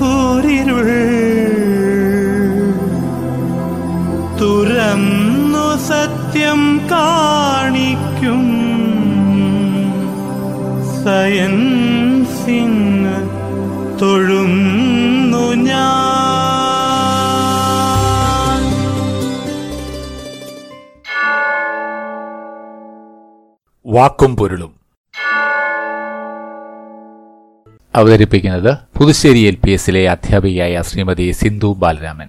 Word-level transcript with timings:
കൂരിരുൾ 0.00 0.90
തുറന്നു 4.40 5.66
സത്യം 5.88 6.62
കാണിക്കും 6.92 8.44
സയൻ 10.94 11.56
സിംഗ് 12.36 13.16
തൊഴുന്നു 14.00 14.25
വാക്കും 23.96 24.36
പൊരുളും. 24.36 24.80
അവതരിപ്പിക്കുന്നത് 27.94 28.98
പുതുശ്ശേരി 28.98 29.38
എൽ 29.38 29.54
പി 29.54 29.70
എസിലെ 29.70 30.10
അധ്യാപികയായ 30.10 30.82
ശ്രീമതി 30.82 31.30
സിന്ധു 31.30 31.74
ബാലരാമൻ. 31.78 32.26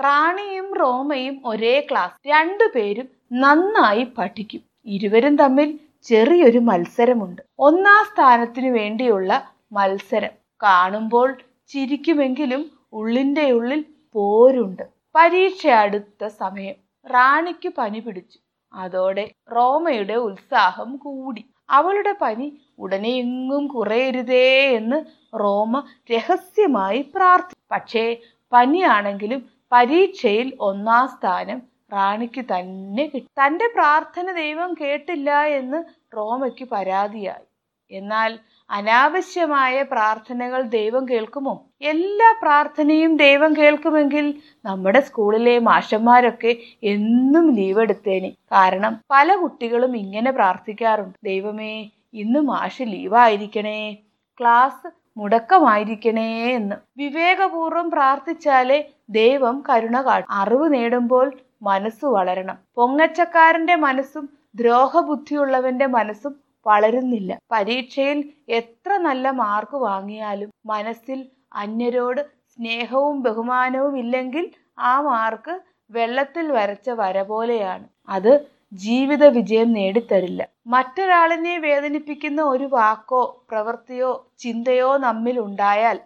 റാണിയും 0.00 0.74
റോമയും 0.74 1.42
ഒരേ 1.44 1.86
ക്ലാസ് 1.90 2.28
രണ്ടുപേരും 2.28 3.08
നന്നായി 3.32 4.06
പഠിക്കും. 4.18 4.60
ഇരുവരും 4.86 5.36
തമ്മിൽ 5.36 5.78
ചെറിയൊരു 6.02 6.58
മത്സരമുണ്ട്. 6.58 7.42
ഒന്നാം 7.58 8.04
സ്ഥാനത്തിനു 8.14 8.70
വേണ്ടിയുള്ള 8.70 9.50
മത്സരം. 9.72 10.30
കാണുമ്പോൾ 10.62 11.36
ചിരിക്കുമെങ്കിലും 11.68 12.70
ഉള്ളിന്റെ 12.92 13.50
ഉള്ളിൽ 13.50 13.84
പോരുണ്ട്. 14.12 14.82
പരീക്ഷ 15.14 15.66
അടുത്ത 15.66 16.26
സമയം. 16.26 16.85
റാണിക്ക് 17.06 17.68
പനി 17.68 18.00
പിടിച്ചു. 18.00 18.38
അതോടെ 18.74 19.24
റോമയുടെ 19.56 20.14
ഉത്സാഹം 20.14 20.96
കൂടി. 20.96 21.42
അവളുടെ 21.68 22.12
പനി 22.20 22.46
ഉടനെ 22.78 23.12
എങ്ങും 23.16 23.66
കുറയരുതേ 23.66 24.46
എന്ന് 24.70 24.98
റോമ 25.40 25.82
രഹസ്യമായി 26.10 27.00
പ്രാർത്ഥി 27.14 27.56
പക്ഷേ 27.70 28.04
പനിയാണെങ്കിലും 28.52 29.40
പരീക്ഷയിൽ 29.72 30.48
ഒന്നാം 30.60 31.06
സ്ഥാനം 31.08 31.62
റാണിക്ക് 31.92 32.42
തന്നെ 32.52 33.04
കിട്ടി. 33.06 33.28
തന്റെ 33.40 33.66
പ്രാർത്ഥന 33.74 34.32
ദൈവം 34.32 34.74
കേട്ടില്ല 34.74 35.30
എന്ന് 35.42 35.78
റോമയ്ക്ക് 36.16 36.64
പരാതിയായി. 36.64 37.46
എന്നാൽ 37.90 38.38
അനാവശ്യമായ 38.70 39.82
പ്രാർത്ഥനകൾ 39.82 40.62
ദൈവം 40.62 41.08
കേൾക്കുമോ? 41.08 41.64
എല്ലാ 41.82 42.34
പ്രാർത്ഥനയും 42.42 43.16
ദൈവം 43.16 43.56
കേൾക്കുമെങ്കിൽ 43.56 44.42
നമ്മുടെ 44.64 45.00
സ്കൂളിലെ 45.00 45.58
മാഷന്മാരൊക്കെ 45.58 46.56
എന്നും 46.82 47.54
ലീവ് 47.54 47.80
എടുത്തേനെ. 47.80 48.28
കാരണം 48.28 49.00
പല 49.10 49.34
കുട്ടികളും 49.34 49.96
ഇങ്ങനെ 49.96 50.30
പ്രാർത്ഥിക്കാറുണ്ട്. 50.30 51.18
ദൈവമേ 51.24 51.90
ഇന്ന് 52.14 52.40
മാഷ് 52.40 52.82
ലീവായിരിക്കണേ. 52.82 53.96
ക്ലാസ് 54.40 54.90
മുടക്കമായിരിക്കണേ 55.16 56.52
എന്ന്. 56.52 56.76
വിവേകപൂർവം 56.96 57.90
പ്രാർത്ഥിച്ചാലേ 57.90 58.88
ദൈവം 59.10 59.62
കരുണ 59.68 60.00
കാട്ടും. 60.00 60.32
അറിവ് 60.32 60.74
നേടുമ്പോൾ 60.74 61.32
മനസ്സ് 61.62 62.04
വളരണം. 62.04 62.58
പൊങ്ങച്ചക്കാരന്റെ 62.74 63.74
മനസ്സും 63.74 64.28
ദ്രോഹബുദ്ധിയുള്ളവന്റെ 64.54 65.86
മനസ്സും 65.86 66.45
വളരുന്നില്ല. 66.66 67.30
പരീക്ഷയിൽ 67.52 68.18
എത്ര 68.60 68.96
നല്ല 68.98 69.30
മാർക്ക് 69.42 69.76
വാങ്ങിയാലും 69.86 70.50
മനസ്സിൽ 70.66 71.18
അന്യരോട് 71.54 72.20
സ്നേഹവും 72.52 73.22
ബഹുമാനവും 73.22 73.98
ഇല്ലെങ്കിൽ 73.98 74.44
ആ 74.82 75.00
മാർക്ക് 75.00 75.54
വെള്ളത്തിൽ 75.90 76.46
വരച്ച 76.50 76.90
വര 77.00 77.22
പോലെയാണ്. 77.22 77.84
അത് 78.08 78.32
ജീവിത 78.72 79.24
വിജയം 79.28 79.72
നേടിത്തരില്ല. 79.72 80.40
മറ്റൊരാളിനെ 80.66 81.58
വേദനിപ്പിക്കുന്ന 81.58 82.42
ഒരു 82.52 82.64
വാക്കോ 82.72 83.22
പ്രവൃത്തിയോ 83.50 84.10
ചിന്തയോ 84.38 84.96
നമ്മിൽ 84.98 85.36
ഉണ്ടായാൽ 85.40 85.98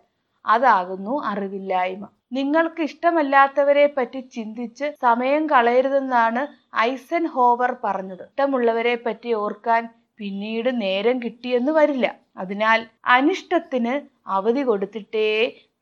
അതാകുന്നു 0.44 1.14
അറിവില്ലായ്മ. 1.30 2.02
നിങ്ങൾക്ക് 2.32 2.82
ഇഷ്ടമല്ലാത്തവരെ 2.82 3.86
പറ്റി 3.86 4.20
ചിന്തിച്ച് 4.34 4.86
സമയം 5.02 5.42
കളയരുതെന്നാണ് 5.46 6.42
ഐസൻ 6.82 7.24
ഹോവർ 7.26 7.76
പറഞ്ഞത്. 7.84 8.24
ഇഷ്ടമുള്ളവരെ 8.28 8.94
പറ്റി 9.06 9.32
ഓർക്കാൻ 9.44 9.82
പിന്നീട് 10.20 10.82
നേരം 10.82 11.22
കിട്ടിയെന്ന് 11.22 11.72
വരില്ല. 11.72 12.06
അതിനാൽ 12.36 12.86
അനിഷ്ടത്തിന് 13.06 14.00
അവധി 14.26 14.62
കൊടുത്തിട്ടേ 14.62 15.28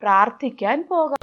പ്രാർത്ഥിക്കാൻ 0.01 0.87
പോകാം. 0.89 1.17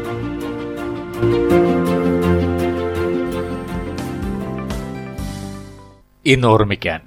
ഇന്ന് 6.26 6.49
ഓർമ്മിക്കാൻ 6.49 7.00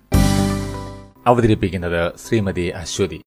അവതരിപ്പിക്കുന്നത് 1.27 2.17
ശ്രീമതി 2.17 2.67
അശ്വതി. 2.69 3.19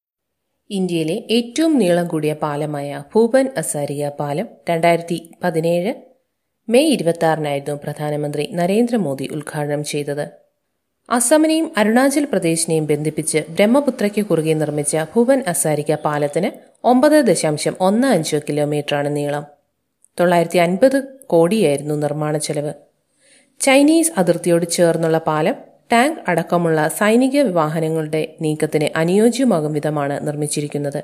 ഇന്ത്യയിലെ 0.69 1.27
ഏറ്റവും 1.31 1.77
നീളം 1.77 2.07
കൂടിയ 2.07 2.33
പാലമായ 2.33 3.03
ഭൂപൻ 3.15 3.49
അസാരിയ 3.57 4.11
പാലം 4.19 4.47
രണ്ടായിരത്തി 4.69 5.31
പതിനേഴ് 5.43 5.93
മെയ് 6.69 6.91
ഇരുപത്തി 6.91 7.25
ആറിനായിരുന്നു 7.25 7.79
പ്രധാനമന്ത്രി 7.83 8.51
നരേന്ദ്രമോദി 8.53 9.29
ഉദ്ഘാടനം 9.31 9.83
ചെയ്തത്. 9.83 10.42
അസമിനെയും 11.09 11.71
അരുണാചൽ 11.77 12.25
പ്രദേശിനെയും 12.25 12.85
ബന്ധിപ്പിച്ച് 12.85 13.45
ബ്രഹ്മപുത്രയ്ക്ക് 13.49 14.25
കുറുകെ 14.25 14.53
നിർമ്മിച്ച 14.53 14.97
ഭുവൻ 15.15 15.43
അസാരിക 15.47 15.95
പാലത്തിന് 15.95 16.51
ഒമ്പത് 16.83 17.25
ദശാംശം 17.25 17.75
ഒന്ന് 17.79 18.07
അഞ്ച് 18.07 18.35
കിലോമീറ്ററാണ് 18.49 19.15
നീളം. 19.15 19.43
തൊള്ളായിരത്തി 20.19 20.57
അൻപത് 20.57 21.03
കോടിയായിരുന്നു 21.25 21.93
നിർമ്മാണ 21.93 22.37
ചെലവ്. 22.37 22.73
ചൈനീസ് 23.61 24.11
അതിർത്തിയോട് 24.17 24.65
ചേർന്നുള്ള 24.69 25.17
പാലം 25.17 25.55
ടാങ്ക് 25.91 26.19
അടക്കമുള്ള 26.27 26.87
സൈനിക 26.87 27.41
വാഹനങ്ങളുടെ 27.41 28.35
നീക്കത്തിന് 28.41 28.87
അനുയോജ്യമാകും 28.95 29.73
വിധമാണ് 29.73 30.27
നിർമ്മിച്ചിരിക്കുന്നത്. 30.27 31.03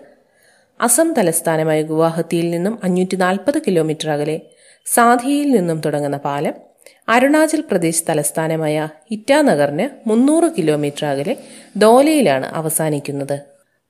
അസം 0.81 1.13
തലസ്ഥാനമായ 1.13 1.81
ഗുവാഹത്തിയിൽ 1.81 2.51
നിന്നും 2.51 2.79
അഞ്ഞൂറ്റി 2.83 3.15
നാൽപ്പത് 3.15 3.59
കിലോമീറ്റർ 3.67 4.09
അകലെ 4.09 4.41
സാധിയിൽ 4.85 5.51
നിന്നും 5.51 5.81
തുടങ്ങുന്ന 5.85 6.17
പാലം 6.17 6.68
അരുണാചൽ 7.09 7.61
പ്രദേശ് 7.61 8.03
തലസ്ഥാനമായ 8.09 8.89
ഇറ്റാനഗറിന് 9.11 10.09
മുന്നൂറ് 10.09 10.51
കിലോമീറ്റർ 10.57 11.05
അകലെ 11.05 11.37
ദോലയിലാണ് 11.77 12.45
അവസാനിക്കുന്നത്. 12.45 13.37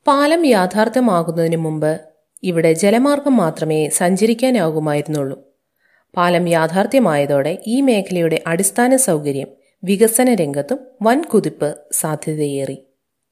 പാലം 0.08 0.46
യാഥാർത്ഥ്യമാകുന്നതിന് 0.46 1.58
മുമ്പ് 1.58 2.02
ഇവിടെ 2.44 2.74
ജലമാർഗം 2.74 3.38
മാത്രമേ 3.38 3.90
സഞ്ചരിക്കാനാകുമായിരുന്നുള്ളൂ. 3.90 5.38
പാലം 6.18 6.48
യാഥാർത്ഥ്യമായതോടെ 6.48 7.58
ഈ 7.68 7.82
മേഖലയുടെ 7.82 8.42
അടിസ്ഥാന 8.48 8.96
സൗകര്യം 8.96 9.50
വികസന 9.84 10.34
രംഗത്തും 10.34 10.80
വൻ 11.02 11.24
കുതിപ്പ് 11.24 11.76
സാധ്യതയേറി. 11.92 12.78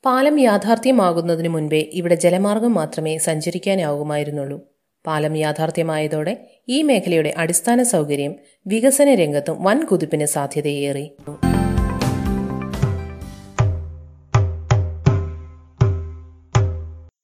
പാലം 0.05 0.39
യാഥാർത്ഥ്യമാകുന്നതിനു 0.39 1.49
മുൻപേ 1.49 1.79
ഇവിടെ 1.93 2.15
ജലമാർഗം 2.15 2.73
മാത്രമേ 2.73 3.17
സഞ്ചരിക്കാനാകുമായിരുന്നുള്ളൂ. 3.17 4.59
പാലം 5.07 5.35
യാഥാർത്ഥ്യമായതോടെ 5.35 6.33
ഈ 6.69 6.81
മേഖലയുടെ 6.81 7.33
അടിസ്ഥാന 7.37 7.81
സൗകര്യം 7.81 8.35
വികസന 8.67 9.13
രംഗത്തും 9.13 9.63
വൻ 9.63 9.85
കുതിപ്പിന് 9.85 10.25
സാധ്യതയേറി. 10.25 11.05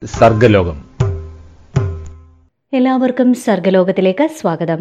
സർഗലോകം. 0.05 0.79
എല്ലാവർക്കും 2.73 3.33
സർഗലോകത്തിലേക്ക് 3.33 4.27
സ്വാഗതം. 4.27 4.79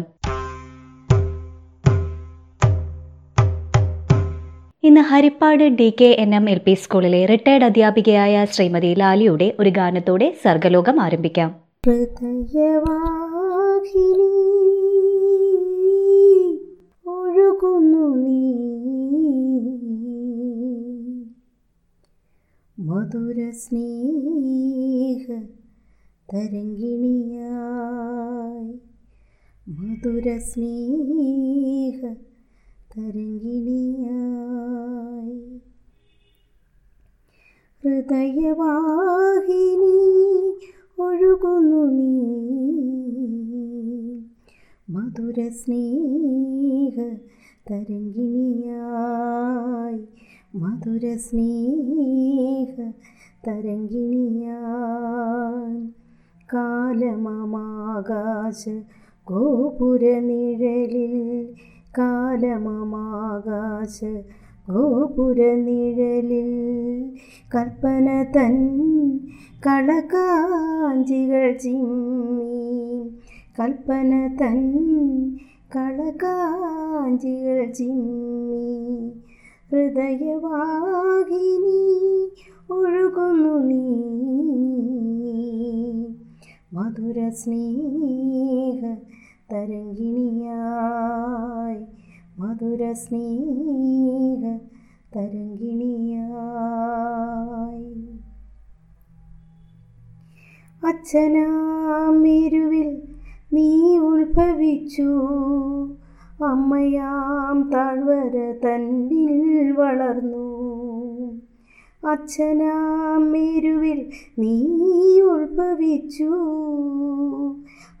ഇന്ന് 4.83 5.01
Haripad 5.01 5.63
D 5.63 5.95
K 6.01 6.07
N 6.19 6.35
M 6.35 6.49
L 6.49 6.57
P 6.57 6.73
സ്കൂളിലെ 6.73 7.25
റിട്ടയർഡ് 7.25 7.63
അധ്യാപികയായ 7.63 8.45
ശ്രീമതി 8.45 8.93
ലാലിയുടെ 8.93 9.53
ഒരു 9.59 9.69
ഗാനത്തോടെ 9.69 10.37
സർഗലോകം 10.43 11.01
ആരംഭിക്കാം. 11.01 11.62
ഹൃദയവാഹിനി 11.85 12.43
ഒഴുകുന്നു 17.09 18.15
നീ. 18.15 18.53
മധു 22.79 23.17
മധുര 23.17 23.49
സ്നേഹ 23.49 25.41
തരംഗിണിയായി. 26.33 27.21
മധുര 29.67 30.37
സ്നേഹ 30.37 32.13
തരംഗിണിയായി. 32.97 33.81
ഹൃദയവാഹിനി 37.83 38.43
ഒഴുകുന്നു 40.99 41.85
നീ. 41.85 42.33
മധുര 44.89 45.49
സ്നേഹ 45.49 47.17
തരംഗിണിയായി. 47.71 49.99
മധുര 50.57 51.15
സ്നേഹ 51.15 52.91
തരംഗിണിയായി 53.47 55.89
കാലമമാകാശ 56.53 58.69
ഗോപുര 59.29 60.19
നിഴലിൽ. 60.19 61.47
കാലമമാകാശ 61.97 64.05
ഗോപുര 64.71 65.55
നിഴലിൽ. 65.55 66.51
കൽപ്പന 67.55 68.25
തൻ 68.35 68.79
കളകാഞ്ചികൾ 69.67 71.57
ചിമ്മി. 71.57 73.09
കൽപ്പന 73.59 74.37
തൻ 74.41 75.37
കളകാഞ്ചികൾ 75.75 77.71
ചിമ്മി. 77.71 79.11
ഹൃദയവാഹിനി 79.71 82.31
ഒഴുകുന്നു 82.73 83.59
നീ. 83.59 84.03
മധുര 86.73 87.29
സ്നേഹ 87.29 88.95
തരംഗിണിയായി. 89.51 91.85
മധുര 92.39 92.93
സ്നേഹ 92.93 94.57
തരംഗിണിയായി. 95.15 98.12
അച്ഛനാമെരുവിൽ 100.85 103.01
നീ 103.53 103.97
ഉത്ഭവിച്ചു. 103.97 105.19
അമ്മയാം 106.43 107.69
താഴ്വര 107.73 108.53
തന്നിൽ 108.65 109.71
വളർന്നു. 109.71 110.53
അച്ഛനാമിരുവിൽ 112.07 114.09
നീ 114.39 115.21
ഉത്ഭവിച്ചു. 115.21 116.33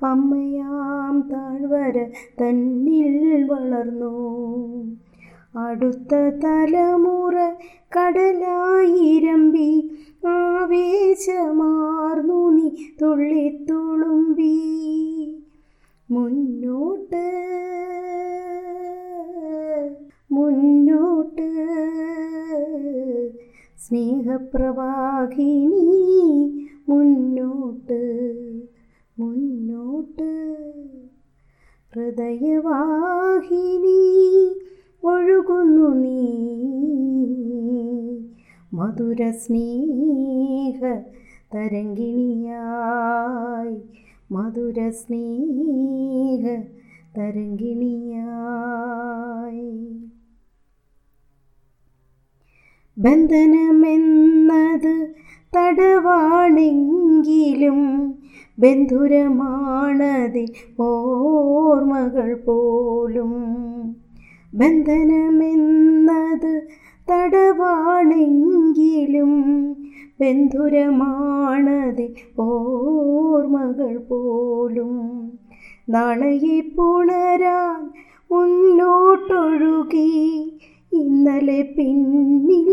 അമ്മയാം 0.05 1.29
താഴ്വര 1.31 2.05
തന്നിൽ 2.41 3.47
വളർന്നു. 3.51 4.13
അടുത്ത 5.55 6.13
തലമുറ 6.43 7.35
കടലായിരമ്പി 7.95 9.69
ആവേശമാർന്നു 10.27 12.49
നീ 12.49 12.69
തുള്ളിത്തുളുമ്പി. 13.01 14.55
മുന്നോട്ട് 16.11 17.25
മുന്നോട്ട് 20.31 21.47
സ്നേഹപ്രവാഹിനി 23.83 25.85
മുന്നോട്ട് 26.89 28.01
മുന്നോട്ട്. 29.19 30.29
ഹൃദയവാഹിനി 31.93 34.01
ഒഴുകുന്നു 35.05 35.93
നീ. 35.93 36.49
മധുര 38.73 39.31
സ്നേഹ 39.31 41.01
തരംഗിണിയായി. 41.53 43.77
മധുര 44.31 44.89
സ്നേഹ 44.89 46.63
തരംഗിണിയായി. 47.17 49.99
ബന്ധനമെന്നത് 52.97 55.13
തടവാണെങ്കിലും 55.57 58.13
ബന്ധുരമാണതിൽ 58.59 60.81
ഓർമ്മകൾ 60.81 62.35
പോലും 62.35 63.33
ബന്ധനമെന്നത് 64.53 66.51
തടവാണെങ്കിലും 67.07 69.31
ബന്ധുരമാണതിൽ 70.19 72.11
ഓർമ്മകൾ 72.39 73.97
പോലും. 74.09 74.93
നാളെയെ 75.89 76.59
പുണരാൻ 76.75 77.81
മുന്നോട്ടൊഴുകി 78.31 80.11
ഇന്നലെ 80.91 81.61
പിന്നിൽ 81.77 82.69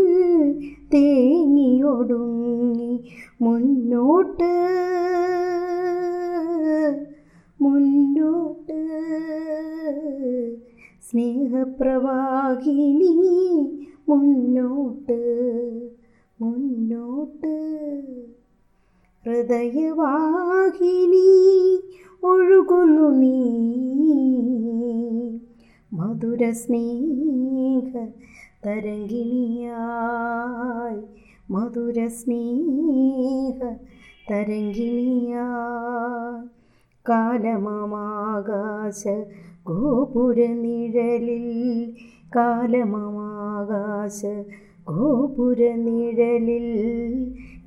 തേങ്ങിയൊടുങ്ങി 0.93 2.93
മുന്നോട്ട് 3.41 4.51
മുന്നോട്ട്. 7.59 8.79
സ്നേഹപ്രവാഹിനി 11.11 13.69
മുന്നോട്ട് 14.09 15.19
മുന്നോട്ട്. 16.41 18.01
ഹൃദയവാഹിനി 19.25 21.79
ഒഴുകുന്നു 22.23 23.09
നീ. 23.09 23.61
മധുര 25.93 26.51
സ്നേഹ 26.51 28.07
തരംഗിണിയായി 28.65 31.01
മധുര 31.51 32.07
സ്നേഹ 32.07 33.75
തരംഗിണിയായി. 34.31 36.47
കാലമമാകാശ 37.09 39.07
ഗോപുര 39.65 40.47
നിഴലിൽ 40.53 41.45
കാലമമാകാശ 42.35 44.19
ഗോപുര 44.87 45.75
നിഴലിൽ 45.75 46.67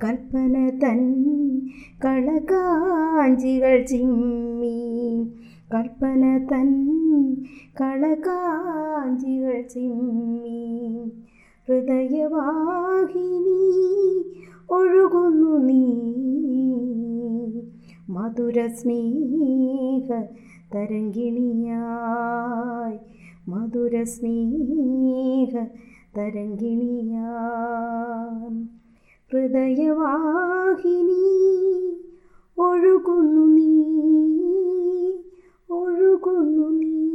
കൽപ്പന 0.02 0.70
തൻ 0.82 1.00
കളകാഞ്ചികൾ 2.04 3.84
ചിമ്മി 3.84 4.76
കൽപ്പന 5.74 6.22
തൻ 6.52 6.70
കളകാഞ്ചികൾ 7.80 9.62
ചിമ്മി 9.62 10.60
ഹൃദയവാഹിനി 11.68 13.60
ഒഴുകുന്നു 14.70 15.56
നീ. 15.58 15.84
മധുര 18.10 18.66
സ്നേഹ 18.66 20.08
തരംഗിണിയായി. 20.74 22.98
മധുര 23.48 24.02
സ്നേഹ 24.02 25.66
തരങ്കിണിയാം 26.18 28.68
ഹൃദയവാഹിനി 29.32 31.12
ഒഴുകുന്നു 32.58 33.46
നീ 33.46 33.86
ഒഴുകുന്നു 35.70 36.68
നീ. 36.68 37.14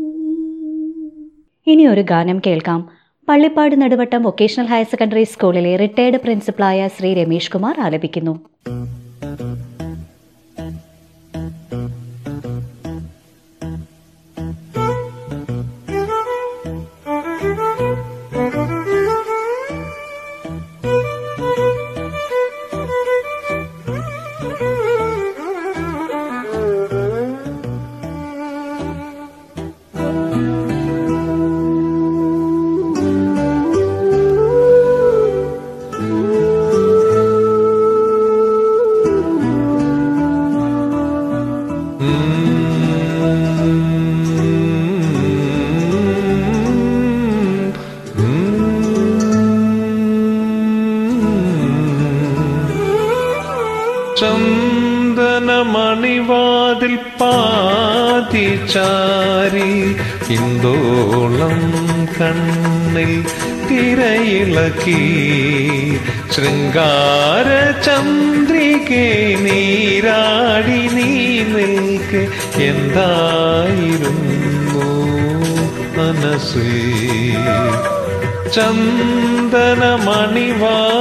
ഇനി 1.68 1.86
ഒരു 1.86 2.02
ഗാനം 2.02 2.42
കേൾക്കാം. 2.48 2.90
Pallippad 3.30 3.82
Naduvattam 3.82 4.24
vocational 4.24 4.66
higher 4.66 4.84
secondary 4.84 5.24
സ്കൂളിലെ 5.24 5.76
റിട്ടയർഡ് 5.76 6.18
പ്രിൻസിപ്പളായ 6.18 6.88
ശ്രീ 6.88 7.14
രമേഷ് 7.14 7.52
കുമാർ 7.52 7.80
ആലപിക്കുന്നു 7.80 8.40
ും. 8.68 8.99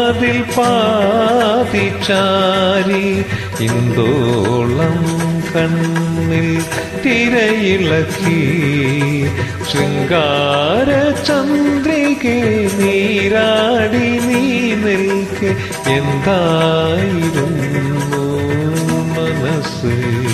ചന്ദനമണിവാതിൽ 0.09 0.38
പാതിച്ചാരി 0.57 3.07
ഇന്ദോളം 3.65 5.00
കണ്ണിൽ 5.55 6.49
തിരയിളക്കി. 7.05 8.41
ശൃംഗാര 9.73 10.88
ചന്ദ്രികെ 11.27 12.41
നീരാടി 12.79 13.99
നീ 13.99 14.75
നിൽക്കെ. 14.75 15.50
എന്തായിരുന്നു 15.91 18.25
മനസ്സ്? 19.15 20.27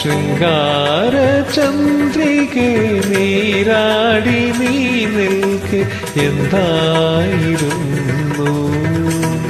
ശൃംഗാര 0.00 1.14
ചന്ദ്രികെ 2.56 2.68
നീരാടി 3.08 4.40
നീ 4.58 4.74
നിൽക്ക് 5.14 5.80
എന്തായിരുന്നു 6.24 7.72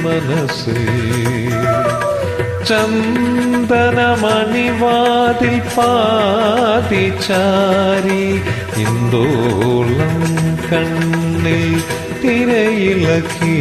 മനസ്സ്? 0.03 0.75
ചന്ദനമണിവാതിൽ 4.19 5.55
പാതിച്ചാരി 5.75 7.03
ഇന്ദോളം 8.83 10.17
കണ്ണിൽ 10.67 11.63
തിരയിളക്കി 12.21 13.55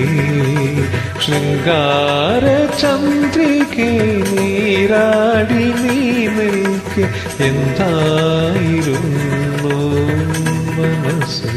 ശൃംഗാര 1.27 2.45
ചന്ദ്രികെ 2.81 3.91
നീരാടി 4.29 5.65
നീ 5.83 5.97
നിൽക്ക് 6.37 7.05
എന്തായിരുന്നു 7.41 9.75
മനസ്സ്? 10.77 11.51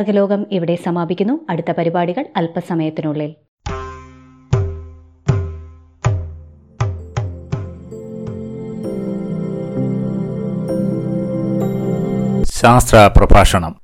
സർഗലോകം 0.00 0.46
ഇവിടെ 0.52 0.74
സമാപിക്കുന്നു. 0.84 1.46
അടുത്ത 1.50 1.70
പരിപാടികൾ 1.70 2.24
അല്പസമയത്തിനുള്ളിൽ. 2.36 3.30
ശാസ്ത്ര 12.44 13.10
പ്രഭാഷണം. 13.16 13.80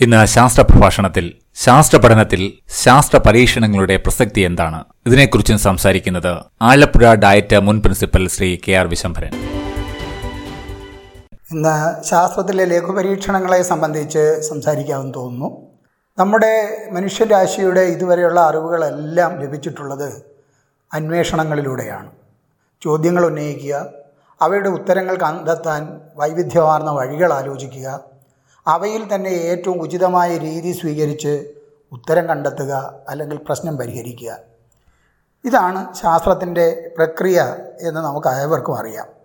ഇന്ന് 0.00 0.26
ശാസ്ത്ര 0.26 0.62
പ്രഭാഷണത്തിൽ 0.62 1.32
ശാസ്ത്ര 1.54 1.96
പഠനത്തിൽ 1.96 2.52
ശാസ്ത്ര 2.82 3.18
പരീക്ഷണങ്ങളുടെ 3.18 3.96
പ്രസക്തി 3.96 4.40
എന്താണ്? 4.40 4.84
ഇതിനെക്കുറിച്ചും 5.06 5.58
സംസാരിക്കുന്നത് 5.58 6.36
ആലപ്പുഴ 6.62 7.14
ഡയറ്റ് 7.14 7.60
മുൻ 7.60 7.80
principal 7.80 8.28
Shri 8.28 8.58
K 8.68 8.72
R 8.72 8.86
Vishambharan. 8.86 9.51
ഇന്ന് 11.52 12.02
ശാസ്ത്രത്തിലെ 12.04 12.64
ലഘുപരീക്ഷണങ്ങളെ 12.64 13.62
സംബന്ധിച്ച് 13.62 14.40
സംസാരിക്കാമെന്ന് 14.40 15.14
തോന്നുന്നു. 15.14 15.62
നമ്മുടെ 16.18 16.52
മനുഷ്യരാശിയുടെ 16.92 17.80
ഇതുവരെയുള്ള 17.80 18.40
അറിവുകളെല്ലാം 18.40 19.40
ലഭിച്ചിട്ടുള്ളത് 19.40 20.22
അന്വേഷണങ്ങളിലൂടെയാണ്. 20.94 22.10
ചോദ്യങ്ങൾ 22.80 23.26
ഉന്നയിക്കുക 23.26 23.86
അവയുടെ 24.40 24.68
ഉത്തരങ്ങൾ 24.68 25.16
കണ്ടെത്താൻ 25.16 26.00
വൈവിധ്യമാർന്ന 26.16 26.90
വഴികൾ 26.90 27.32
ആലോചിക്കുക 27.32 28.00
അവയിൽ 28.66 29.14
തന്നെ 29.14 29.28
ഏറ്റവും 29.28 29.80
ഉചിതമായ 29.82 30.38
രീതി 30.38 30.72
സ്വീകരിച്ച് 30.72 31.48
ഉത്തരം 31.92 32.28
കണ്ടെത്തുക 32.28 32.94
അല്ലെങ്കിൽ 33.08 33.36
പ്രശ്നം 33.36 33.76
പരിഹരിക്കുക. 33.76 34.38
ഇതാണ് 35.44 35.94
ശാസ്ത്രത്തിന്റെ 35.94 36.94
പ്രക്രിയ 36.96 37.56
എന്ന് 37.80 38.00
നമുക്ക് 38.00 38.28
ഏവർക്കും 38.28 38.78
അറിയാം. 38.78 39.21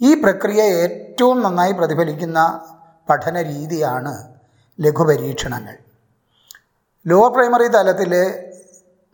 ഈ 0.00 0.14
പ്രക്രിയ 0.22 0.62
ഏറ്റവും 0.62 1.42
നന്നായി 1.42 1.72
പ്രതിഫലിക്കുന്ന 1.72 2.40
പഠന 3.10 3.42
രീതിയാണ് 3.42 4.12
ലഘുപരീക്ഷണങ്ങൾ. 4.80 5.76
ലോവർ 7.06 7.30
പ്രൈമറി 7.34 7.68
തലത്തിൽ 7.68 8.12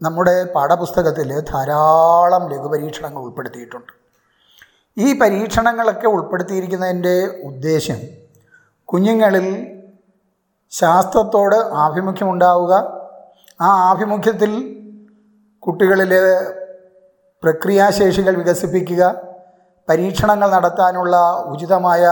നമ്മുടെ 0.00 0.44
പാഠപുസ്തകത്തിൽ 0.54 1.40
ധാരാളം 1.50 2.50
ലഘുപരീക്ഷണങ്ങൾ 2.52 3.22
ഉൾപ്പെടുത്തിയിട്ടുണ്ട്. 3.22 3.92
ഈ 4.96 5.18
പരീക്ഷണങ്ങളൊക്കെ 5.18 6.06
ഉൾപ്പെടുത്തിയിരിക്കുന്നതിന്റെ 6.06 7.16
ഉദ്ദേശം 7.42 8.00
കുഞ്ഞുങ്ങളിൽ 8.88 9.46
ശാസ്ത്രത്തോട് 10.72 11.58
ആഭിമുഖ്യമുണ്ടാവുക 11.84 12.74
ആ 13.60 13.68
ആഭിമുഖ്യത്തിൽ 13.90 14.52
കുട്ടികളിലെ 15.62 16.20
പ്രക്രിയാശേഷികൾ 17.42 18.34
വികസിപ്പിക്കുക 18.36 19.31
പരീക്ഷണങ്ങൾ 19.88 20.50
നടത്താനുള്ള 20.50 21.16
ഉചിതമായ 21.52 22.04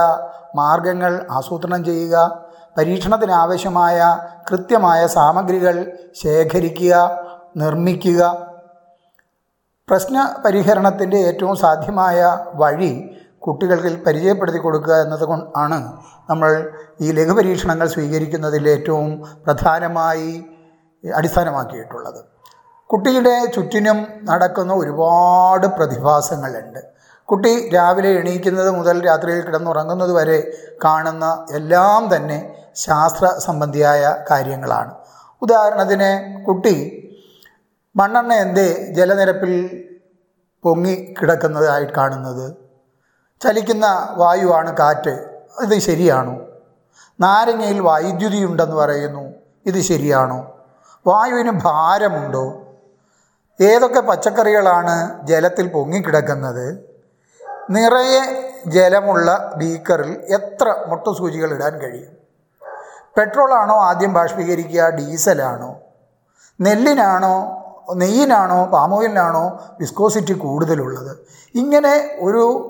മാർഗങ്ങൾ 0.55 1.25
ആസൂത്രണം 1.31 1.85
ചെയ്യുക 1.85 2.41
പരീക്ഷണത്തിനാവശ്യമായ 2.77 3.99
കൃത്യമായ 4.49 5.07
സാമഗ്രികൾ 5.07 5.75
ശേഖരിക്കുക 6.21 6.93
നിർമ്മിക്കുക. 7.57 8.21
പ്രശ്ന 9.89 10.17
പരിഹരണത്തിന്റെ 10.45 11.17
ഏറ്റവും 11.17 11.55
സാധ്യമായ 11.55 12.19
വഴി 12.53 12.91
കുട്ടികൾക്ക് 13.39 13.89
പരിചയപ്പെടുത്തി 14.05 14.57
കൊടുക്കുക 14.57 14.95
എന്നത് 15.01 15.25
ആണ് 15.57 15.79
നമ്മൾ 16.29 16.71
ഈ 17.01 17.11
ലഘുപരീക്ഷണങ്ങൾ 17.11 17.87
സ്വീകരിക്കുന്നതിൽ 17.87 18.69
ഏറ്റവും 18.69 19.09
പ്രധാനമായി 19.45 20.45
അടിസ്ഥാനമാക്കിയിട്ടുള്ളത്. 21.03 22.21
കുട്ടിയുടെ 22.89 23.45
ചുറ്റിനും 23.55 24.07
നടക്കുന്ന 24.23 24.73
ഒരുപാട് 24.73 25.67
പ്രതിഭാസങ്ങളുണ്ട്. 25.67 26.81
കുട്ടി 27.31 27.69
രാവിലെ 27.69 28.09
എണീക്കുന്നത് 28.09 28.71
മുതൽ 28.71 29.05
രാത്രിയിൽ 29.05 29.41
കിടന്നുറങ്ങുന്നത് 29.41 30.13
വരെ 30.13 30.51
കാണുന്ന 30.83 31.45
എല്ലാം 31.51 32.15
തന്നെ 32.15 32.55
ശാസ്ത്ര 32.75 33.25
സംബന്ധിയായ 33.39 34.15
കാര്യങ്ങളാണ്. 34.31 34.91
ഉദാഹരണത്തിന് 35.41 36.43
കുട്ടി 36.43 36.75
മണ്ണെണ്ണ 37.95 38.33
എന്തേ 38.33 38.67
ജലനിരപ്പിൽ 38.91 39.53
പൊങ്ങി 40.63 41.15
കിടക്കുന്നതായി 41.21 41.87
കാണുന്നത്? 41.97 42.55
ചലിക്കുന്ന 43.41 44.13
വായുവാണ് 44.17 44.77
കാറ്റ്. 44.77 45.25
ഇത് 45.61 45.79
ശരിയാണോ? 45.79 46.35
നാരങ്ങയിൽ 47.21 47.79
വൈദ്യുതി 47.79 48.45
ഉണ്ടെന്ന് 48.45 48.75
പറയുന്നു. 48.75 49.23
ഇത് 49.65 49.79
ശരിയാണോ? 49.81 50.39
വായുവിന് 51.07 51.51
ഭാരമുണ്ടോ? 51.51 52.45
ഏതൊക്കെ 53.61 53.99
പച്ചക്കറികളാണ് 53.99 55.27
ജലത്തിൽ 55.27 55.67
പൊങ്ങിക്കിടക്കുന്നത് 55.67 56.90
നിറയെ 57.69 58.51
ജലമുള്ള 58.67 59.53
ബീക്കറിൽ 59.57 60.11
എത്ര 60.29 60.75
മുട്ട 60.87 61.17
സൂചികൾ 61.17 61.53
ഇടാൻ 61.53 61.77
കഴിയും? 61.77 62.21
പെട്രോളാണോ 63.17 63.75
ആദ്യം 63.75 64.13
ബാഷ്പീകരിക്കുക 64.13 64.89
ഡീസലാണോ? 64.89 65.79
നെല്ലിനാണോ 66.61 67.57
നെയ്യിനാണോ 67.95 68.65
പാമോയിലിനാണോ 68.65 69.59
വിസ്കോസിറ്റി 69.79 70.33
കൂടുതലുള്ളത്? 70.33 71.17
ഇങ്ങനെ 71.55 72.17
ഒരു 72.19 72.67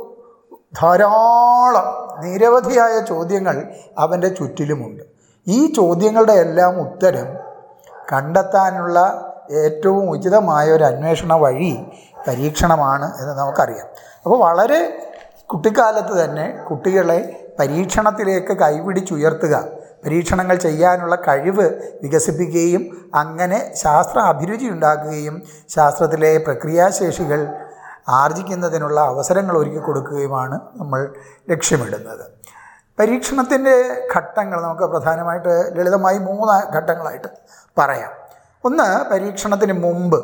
ധാരാളം 0.82 2.19
നിരവധിയായ 2.23 2.99
ചോദ്യങ്ങൾ 2.99 3.67
അവന്റെ 3.97 4.27
ചുറ്റിലുമുണ്ട്. 4.27 5.04
ഈ 5.47 5.73
ചോദ്യങ്ങളുടെ 5.73 6.34
എല്ലാം 6.34 6.82
ഉത്തരം 6.82 7.25
കണ്ടെത്താനുള്ള 8.13 9.27
ഏറ്റവും 9.51 10.10
ഉചിതമായ 10.10 10.71
ഒരു 10.71 10.84
അന്വേഷണ 10.84 11.34
വഴി 11.34 11.91
പരീക്ഷണമാണ് 12.27 13.21
എന്ന് 13.21 13.34
നമുക്കറിയാം. 13.34 14.11
അപ്പോൾ 14.25 14.39
വളരെ 14.39 14.79
കുട്ടിക്കാലത്ത് 15.45 16.23
തന്നെ 16.23 16.63
കുട്ടികളെ 16.69 17.19
പരീക്ഷണത്തിലേക്ക് 17.60 18.53
കൈപിടിച്ചുയർത്തുക 18.57 19.67
പരീക്ഷണങ്ങൾ 20.05 20.55
ചെയ്യാനുള്ള 20.55 21.15
കഴിവ് 21.15 21.65
വികസിപ്പിക്കുകയും 22.03 23.12
അങ്ങനെ 23.15 23.71
ശാസ്ത്ര 23.75 24.19
അഭിരുചി 24.19 24.65
ഉണ്ടാക്കുകയും 24.65 25.41
ശാസ്ത്രത്തിലെ 25.69 26.38
പ്രക്രിയാശേഷികൾ 26.38 27.47
ആർജിക്കുന്നതിനുള്ള 28.10 29.01
അവസരങ്ങൾ 29.01 29.57
ഒരുക്കി 29.57 29.79
കൊടുക്കുകയുമാണ് 29.79 30.60
നമ്മൾ 30.75 31.13
ലക്ഷ്യമിടുന്നത്. 31.49 32.23
പരീക്ഷണത്തിന്റെ 32.99 33.75
ഘട്ടങ്ങൾ 34.15 34.62
നമുക്ക് 34.62 34.84
പ്രധാനമായിട്ട് 34.84 35.77
ലളിതമായി 35.77 36.17
മൂന്ന് 36.17 36.73
ഘട്ടങ്ങളായിട്ട് 36.73 37.27
പറയാം. 37.77 38.12
ഒന്ന് 38.65 39.10
പരീക്ഷണത്തിന് 39.12 39.73
മുമ്പ്. 39.73 40.19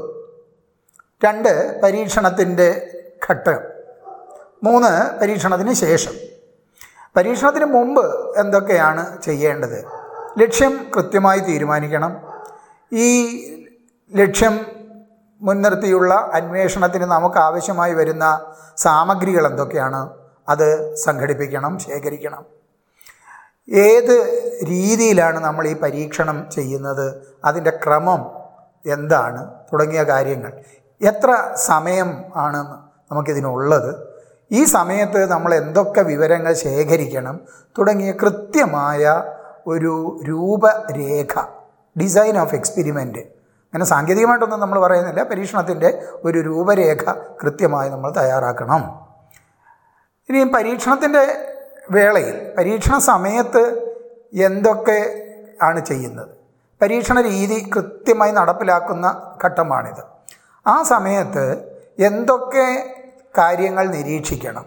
രണ്ട് 1.23 1.81
പരീക്ഷണത്തിന്റെ 1.81 2.91
ഘട്ടം. 3.29 3.76
മൂന്ന് 4.63 5.19
പരീക്ഷണത്തിന് 5.19 5.73
ശേഷം. 5.73 6.11
പരീക്ഷണത്തിന് 7.15 7.65
മുമ്പ് 7.65 8.37
എന്തൊക്കെയാണ് 8.39 9.21
ചെയ്യേണ്ടത്? 9.21 9.85
ലക്ഷ്യം 10.39 10.91
കൃത്യമായി 10.95 11.39
തീരുമാനിക്കണം. 11.39 12.17
ഈ 12.93 13.27
ലക്ഷ്യം 14.15 14.59
മുൻനിർത്തിയുള്ള 15.41 16.29
അന്വേഷണത്തിന് 16.33 17.03
നമുക്ക് 17.03 17.37
ആവശ്യമായി 17.37 17.93
വരുന്ന 17.93 18.53
സാമഗ്രികൾ 18.77 19.47
എന്തൊക്കെയാണ്? 19.47 20.09
അത് 20.49 20.95
സംഘടിപ്പിക്കണം 20.95 21.79
ശേഖരിക്കണം. 21.79 22.45
ഏത് 23.73 24.21
രീതിയിലാണ് 24.63 25.39
നമ്മൾ 25.39 25.67
ഈ 25.67 25.79
പരീക്ഷണം 25.79 26.49
ചെയ്യുന്നത്? 26.51 27.35
അതിന്റെ 27.45 27.69
ക്രമം 27.69 28.31
എന്താണ്? 28.85 29.53
തുടങ്ങിയ 29.73 30.03
കാര്യങ്ങൾ. 30.03 30.53
എത്ര 31.01 31.51
സമയം 31.55 32.23
ആണ് 32.35 32.57
നമുക്കിതിനുള്ളത്? 33.11 34.06
ഈ 34.51 34.63
സമയത്ത് 34.63 35.31
നമ്മൾ 35.31 35.53
എന്തൊക്കെ 35.53 36.01
വിവരങ്ങൾ 36.01 36.53
ശേഖരിക്കണം 36.53 37.39
തുടങ്ങിയ 37.77 38.11
കൃത്യമായ 38.11 39.23
ഒരു 39.67 40.19
രൂപരേഖ 40.27 41.33
ഡിസൈൻ 41.99 42.37
ഓഫ് 42.37 42.55
എക്സ്പെരിമെന്റ് 42.55 43.19
അങ്ങനെ 43.73 43.85
സാങ്കേതികമായിട്ടൊന്നും 43.85 44.59
നമ്മൾ 44.59 44.79
പറയുന്നില്ല 44.79 45.23
പരീക്ഷണത്തിന്റെ 45.23 46.01
ഒരു 46.23 46.37
രൂപരേഖ 46.37 47.11
കൃത്യമായി 47.43 47.89
നമ്മൾ 47.89 48.11
തയ്യാറാക്കണം. 48.11 48.81
ഇനി 50.29 50.43
പരീക്ഷണത്തിന്റെ 50.43 51.23
വേളയിൽ 51.91 52.53
പരീക്ഷണ 52.57 52.97
സമയത്ത് 52.97 53.63
എന്തൊക്കെ 54.33 54.99
ആണ് 55.61 55.79
ചെയ്യുന്നത്? 55.85 56.29
പരീക്ഷണ 56.81 57.21
രീതി 57.21 57.69
കൃത്യമായി 57.75 58.31
നടപ്പിലാക്കുന്ന 58.31 59.35
ഘട്ടമാണിത്. 59.45 60.03
ആ 60.67 60.83
സമയത്ത് 60.83 61.45
എന്തൊക്കെ 61.99 62.96
കാര്യങ്ങൾ 63.37 63.87
നിരീക്ഷിക്കണം. 63.87 64.65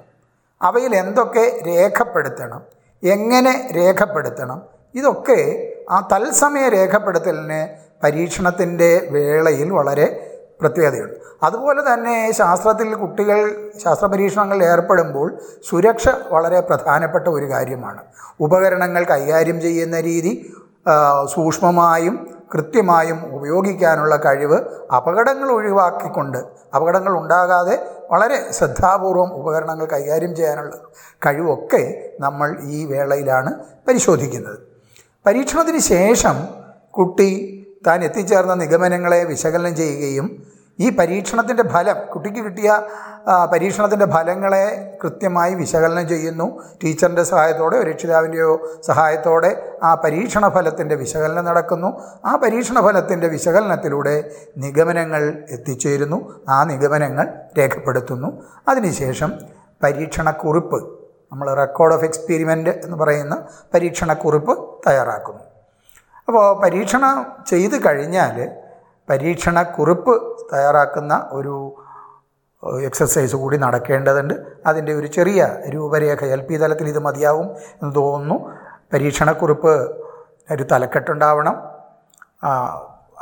അവയിൽ 0.62 0.96
എന്തൊക്കെ 0.96 1.62
രേഖപ്പെടുത്തണം? 1.66 2.62
എങ്ങനെ 3.02 3.70
രേഖപ്പെടുത്തണം? 3.76 4.62
ഇതൊക്കെ 4.94 5.72
ആ 5.90 6.09
തത്സമയ 6.12 6.68
രേഖപ്പെടുത്തലിന് 6.68 7.68
പരീക്ഷണത്തിന്റെ 8.02 9.09
വേളയിൽ 9.11 9.70
വളരെ 9.70 10.26
പ്രത്യേകതയുണ്ട്. 10.61 11.14
അതുപോലെ 11.42 11.94
തന്നെ 11.94 12.33
ശാസ്ത്രത്തിൽ 12.33 12.94
കുട്ടികൾ 12.94 13.70
ശാസ്ത്ര 13.85 14.06
പരീക്ഷണങ്ങളിൽ 14.06 14.64
ഏർപ്പെടുമ്പോൾ 14.64 15.38
സുരക്ഷ 15.68 16.09
വളരെ 16.28 16.61
പ്രധാനപ്പെട്ട 16.61 17.28
ഒരു 17.28 17.44
കാര്യമാണ്. 17.44 18.02
ഉപകരണങ്ങൾ 18.40 19.04
കൈകാര്യം 19.04 19.61
ചെയ്യുന്ന 19.61 20.00
രീതി 20.00 20.54
സൂക്ഷ്മമായും 21.34 22.40
കൃത്യമായും 22.54 23.34
ഉപയോഗിക്കാനുള്ള 23.34 24.16
കഴിവ് 24.16 24.58
അപകടങ്ങൾ 24.96 25.48
ഒഴിവാക്കിക്കൊണ്ട് 25.50 26.38
അപകടങ്ങൾ 26.74 27.18
ഉണ്ടാകാതെ 27.18 27.86
വളരെ 28.10 28.52
ശ്രദ്ധാപൂർവം 28.52 29.34
ഉപകരണങ്ങൾ 29.34 29.84
കൈകാര്യം 29.84 30.36
ചെയ്യാനുള്ള 30.36 30.76
കഴിവൊക്കെ 31.26 32.12
നമ്മൾ 32.20 32.56
ഈ 32.62 32.84
വേളയിലാണ് 32.84 33.64
പരിശോധിക്കുന്നത്. 33.88 34.58
പരീക്ഷണത്തിന് 35.26 35.78
ശേഷം 35.78 36.48
കുട്ടി 36.90 37.56
താൻ 37.86 38.04
എത്തിച്ചേർന്ന 38.04 38.54
നിഗമനങ്ങളെ 38.54 39.24
വിശകലനം 39.24 39.76
ചെയ്യുകയും 39.76 40.42
ഈ 40.78 40.96
പരീക്ഷണത്തിന്റെ 40.96 41.62
ഫലം 41.62 42.06
കുട്ടിക്ക് 42.14 42.44
കിട്ടിയ 42.44 42.83
പരീക്ഷണത്തിന്റെ 43.52 44.06
ഫലങ്ങളെ 44.06 44.98
കൃത്യമായി 45.02 45.54
വിശകലനം 45.54 46.09
ചെയ്യുന്നു. 46.09 46.62
ടീച്ചറിന്റെ 46.85 47.22
സഹായത്തോടെ 47.22 47.83
രക്ഷിതാവിന്റെയോ 47.85 48.66
സഹായത്തോടെ 48.87 49.78
ആ 49.83 49.94
പരീക്ഷണ 49.94 50.48
ഫലത്തിന്റെ 50.48 50.94
വിശകലനം 50.94 51.44
നടക്കുന്നു. 51.44 52.00
ആ 52.24 52.37
പരീക്ഷണ 52.37 52.80
ഫലത്തിന്റെ 52.80 53.28
വിശകലനത്തിലൂടെ 53.28 54.30
നിഗമനങ്ങൾ 54.59 55.44
എത്തിച്ചേരുന്നു. 55.50 56.40
ആ 56.48 56.64
നിഗമനങ്ങൾ 56.64 57.28
രേഖപ്പെടുത്തുന്നു. 57.59 58.42
അതിനുശേഷം 58.68 59.33
പരീക്ഷണക്കുറിപ്പ് 59.83 61.00
നമ്മൾ 61.33 61.54
റെക്കോർഡ് 61.54 61.94
ഓഫ് 61.94 62.04
എക്സ്പീരിമെന്റ് 62.04 62.70
എന്ന് 62.70 62.96
പറയുന്ന 62.96 63.46
പരീക്ഷണക്കുറിപ്പ് 63.74 64.80
തയ്യാറാക്കുന്നു. 64.88 65.40
അപ്പോൾ 66.28 66.62
പരീക്ഷണം 66.62 67.26
ചെയ്ത് 67.46 67.85
കഴിഞ്ഞാൽ 67.87 68.48
പരീക്ഷണക്കുറിപ്പ് 69.11 70.39
തയ്യാറാക്കുന്ന 70.52 71.28
ഒരു 71.30 71.84
എക്സസൈസ് 72.84 73.36
കൂടി 73.36 73.56
നടക്കേണ്ടതുണ്ട്. 73.56 74.34
അതിന്റെ 74.66 74.94
ഒരു 74.94 75.06
ചെറിയ 75.06 75.56
രൂപരേഖ 75.68 76.24
എൽ 76.24 76.40
പി 76.40 76.56
തലത്തിൽ 76.56 76.88
ഇത് 76.88 76.98
മതിയാവും 76.98 77.46
എന്ന് 77.82 77.94
തോന്നുന്നു. 77.94 78.50
പരീക്ഷണക്കുറിപ്പ് 78.92 80.00
ഒരു 80.50 80.62
തലക്കെട്ടുണ്ടാവണം. 80.62 81.62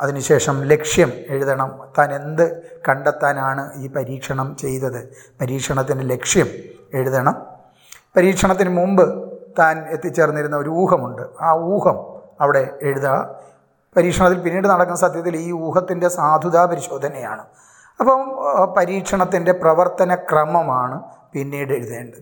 അതിനുശേഷം 0.01 0.61
ലക്ഷ്യം 0.63 1.11
എഴുതണം. 1.29 1.87
താൻ 1.97 2.13
എന്ത് 2.13 2.61
കണ്ടെത്താനാണ് 2.89 3.71
ഈ 3.75 3.87
പരീക്ഷണം 3.87 4.55
ചെയ്തത്? 4.55 5.09
പരീക്ഷണത്തിന്റെ 5.41 6.03
ലക്ഷ്യം 6.03 6.47
എഴുതണം. 6.93 7.45
പരീക്ഷണത്തിന് 8.17 8.69
മുമ്പ് 8.69 9.37
താൻ 9.59 9.85
എത്തിച്ചേർന്നിരുന്ന 9.89 10.57
ഒരു 10.57 10.69
ഊഹമുണ്ട്. 10.69 11.21
ആ 11.41 11.53
ഊഹം 11.53 11.97
അവിടെ 12.41 12.77
എഴുതുക. 12.81 13.35
പരീക്ഷണത്തിൽ 13.95 14.39
പിന്നീട് 14.39 14.67
നടക്കുന്ന 14.67 14.99
സത്യത്തിൽ 14.99 15.35
ഈ 15.35 15.51
ഊഹത്തിന്റെ 15.51 16.07
സാധുതാ 16.07 16.65
പരിശോധനയാണ്. 16.65 17.43
അപ്പം 17.99 18.19
പരീക്ഷണത്തിന്റെ 18.77 19.51
പ്രവർത്തന 19.51 20.15
ക്രമമാണ് 20.15 20.97
പിന്നീട് 21.33 21.73
എഴുതേണ്ടത്. 21.73 22.21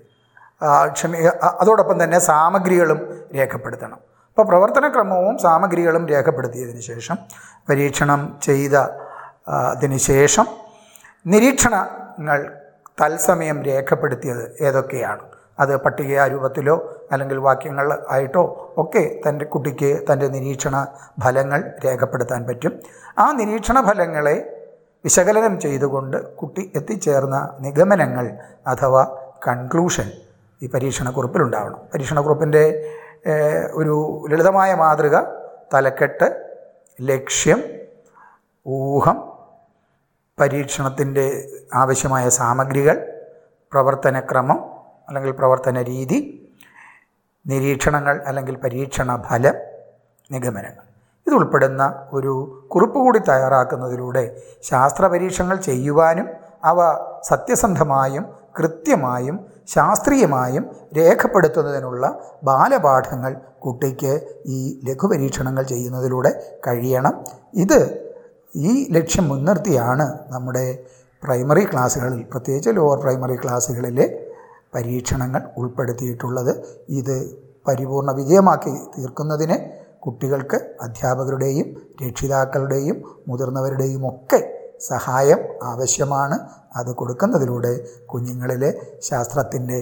ക്ഷമി 0.94 1.18
അതോടൊപ്പം 1.62 2.04
തന്നെ 2.04 2.20
സാമഗ്രികളും 2.20 3.00
രേഖപ്പെടുത്തണം. 3.36 4.00
അപ്പോൾ 4.30 4.46
പ്രവർത്തനക്രമവും 4.46 5.38
സാമഗ്രികളും 5.38 6.08
രേഖപ്പെടുത്തിയതിന് 6.08 6.82
ശേഷം 6.82 7.18
പരീക്ഷണം 7.70 8.22
ചെയ്ത 8.42 8.76
അതിന് 9.48 9.98
ശേഷം 9.98 10.46
നിരീക്ഷണങ്ങൾ 11.26 12.40
തത്സമയം 13.02 13.64
രേഖപ്പെടുത്തിയത് 13.64 14.44
ഏതൊക്കെയാണ്? 14.62 15.24
അത് 15.60 15.78
പട്ടിക 15.78 16.26
രൂപത്തിലോ 16.26 16.76
അല്ലെങ്കിൽ 17.12 17.38
വാക്യങ്ങൾ 17.38 17.86
ആയിട്ടോ 18.10 18.44
ഒക്കെ 18.78 19.04
തന്റെ 19.26 19.46
കുട്ടിക്ക് 19.46 19.90
തന്റെ 20.10 20.28
നിരീക്ഷണ 20.28 20.76
ഫലങ്ങൾ 21.24 21.60
രേഖപ്പെടുത്താൻ 21.86 22.42
പറ്റും. 22.48 22.74
ആ 23.18 23.26
നിരീക്ഷണ 23.32 23.78
ഫലങ്ങളെ 23.88 24.36
വിശകലനം 25.06 25.60
ചെയ്തുകൊണ്ട് 25.60 26.18
കുട്ടി 26.36 26.72
എത്തിച്ചേർന്ന 26.76 27.38
നിഗമനങ്ങൾ 27.60 28.26
അഥവാ 28.68 29.04
കൺക്ലൂഷൻ 29.48 30.08
ഈ 30.62 30.68
പരീക്ഷണക്കുറിപ്പിലുണ്ടാവണം 30.68 31.80
പരീക്ഷണക്കുറിപ്പിന്റെ 31.94 32.64
ഒരു 33.74 33.96
ലളിതമായ 34.30 34.74
മാതൃക 34.76 35.16
തലക്കെട്ട് 35.74 36.28
ലക്ഷ്യം 37.00 37.60
ഊഹം 38.66 39.18
പരീക്ഷണത്തിന്റെ 40.38 41.26
ആവശ്യമായ 41.74 42.30
സാമഗ്രികൾ 42.30 42.98
പ്രവർത്തനക്രമം 43.72 44.60
അല്ലെങ്കിൽ 45.08 45.32
പ്രവർത്തന 45.32 45.82
രീതി 45.82 46.18
നിരീക്ഷണങ്ങൾ 47.48 48.22
അല്ലെങ്കിൽ 48.26 48.56
പരീക്ഷണ 48.56 49.24
ഫലം 49.30 49.56
നിഗമനങ്ങൾ. 50.32 50.84
ഇതുൾപ്പെടുന്ന 51.28 51.84
ഒരു 52.14 52.34
കുറിപ്പ് 52.72 53.00
കൂടി 53.00 53.20
തയ്യാറാക്കുന്നതിലൂടെ 53.20 54.42
ശാസ്ത്ര 54.62 55.08
പരീക്ഷണങ്ങൾ 55.08 55.58
ചെയ്യുവാനും 55.62 56.28
അവ 56.64 56.80
സത്യസന്ധമായും 57.24 58.26
കൃത്യമായും 58.58 59.46
ശാസ്ത്രീയമായും 59.68 60.64
രേഖപ്പെടുത്തുന്നതിനുള്ള 60.98 62.06
ബാലപാഠങ്ങൾ 62.44 63.34
കുട്ടിക്ക് 63.60 64.14
ഈ 64.46 64.80
ലഘുപരീക്ഷണങ്ങൾ 64.86 65.64
ചെയ്യുന്നതിലൂടെ 65.64 66.32
കഴിയണം. 66.68 67.26
ഇത് 67.54 67.80
ഈ 68.56 68.94
ലക്ഷ്യം 68.94 69.28
മുൻനിർത്തിയാണ് 69.28 70.08
നമ്മുടെ 70.32 70.80
പ്രൈമറി 71.24 71.66
ക്ലാസ്സുകളിൽ 71.66 72.24
പ്രത്യേകിച്ച് 72.24 72.70
ലോവർ 72.70 72.98
പ്രൈമറി 72.98 73.36
ക്ലാസ്സുകളിലെ 73.36 74.27
പരീക്ഷണങ്ങൾ 74.76 75.42
ഉൾപ്പെടുത്തിയിട്ടുള്ളത്. 75.58 76.54
ഇത് 76.90 77.16
പരിപൂർണ 77.68 78.12
വിജയമാക്കി 78.12 78.74
തീർക്കുന്നതിന് 78.98 79.58
കുട്ടികൾക്ക് 80.06 80.58
അധ്യാപകരുടെയും 80.82 81.68
രക്ഷിതാക്കളുടെയും 82.06 82.98
മുതിർന്നവരുടെയും 83.28 84.10
ഒക്കെ 84.10 84.40
സഹായം 84.88 85.40
ആവശ്യമാണ്. 85.64 86.38
അത് 86.76 86.92
കൊടുക്കുന്നതിലൂടെ 86.96 87.72
കുഞ്ഞുങ്ങളിലെ 88.06 88.70
ശാസ്ത്രത്തിന്റെ 89.02 89.80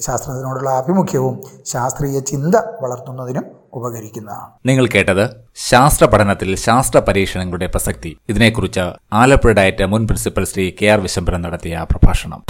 ശാസ്ത്രത്തിനോടുള്ള 0.00 0.70
ആഭിമുഖ്യവും 0.70 1.40
ശാസ്ത്രീയ 1.66 2.20
ചിന്ത 2.20 2.56
വളർത്തുന്നതിനും 2.82 3.44
ഉപകരിക്കുന്നതാണ്. 3.74 4.50
നിങ്ങൾ 4.66 4.86
കേട്ടത് 4.86 5.24
ശാസ്ത്ര 5.54 6.04
പഠനത്തിൽ 6.04 6.54
ശാസ്ത്ര 6.56 6.98
പരീക്ഷണങ്ങളുടെ 6.98 7.66
പ്രസക്തി. 7.66 8.16
ഇതിനെക്കുറിച്ച് 8.28 8.84
ആലപ്പുഴ 9.12 9.52
ഡയറ്റ് 9.52 9.84
മുൻ 9.84 10.06
principal 10.06 10.44
Shri 10.44 10.72
K 10.82 10.86
R 10.86 11.00
Vishambharan 11.00 11.42
നടത്തിയ 11.42 11.86
പ്രഭാഷണം. 11.90 12.42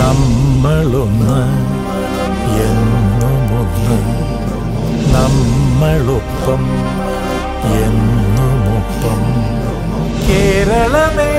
നമ്മളൊന്ന് 0.00 1.40
എന്നുമൊന്ന് 2.66 3.98
നമ്മളൊപ്പം 5.14 6.62
എന്നുമൊപ്പം 7.84 9.22
കേരളമേ 10.26 11.32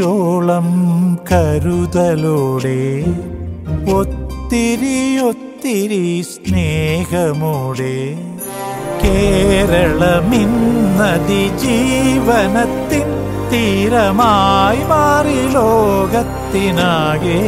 ഇത്തിരിയോളം 0.00 0.68
കരുതലോടെ 1.28 2.78
ഒത്തിരി 3.92 5.00
ഒത്തിരി 5.20 6.06
സ്നേഹമോടെ 6.22 7.96
കേരളമിന്നതി 9.02 9.82
ജീവനത്തിൻ 11.56 13.08
തീരമായി 13.52 14.82
മാറി 14.84 15.38
ലോകത്തിനാകെ. 15.52 17.40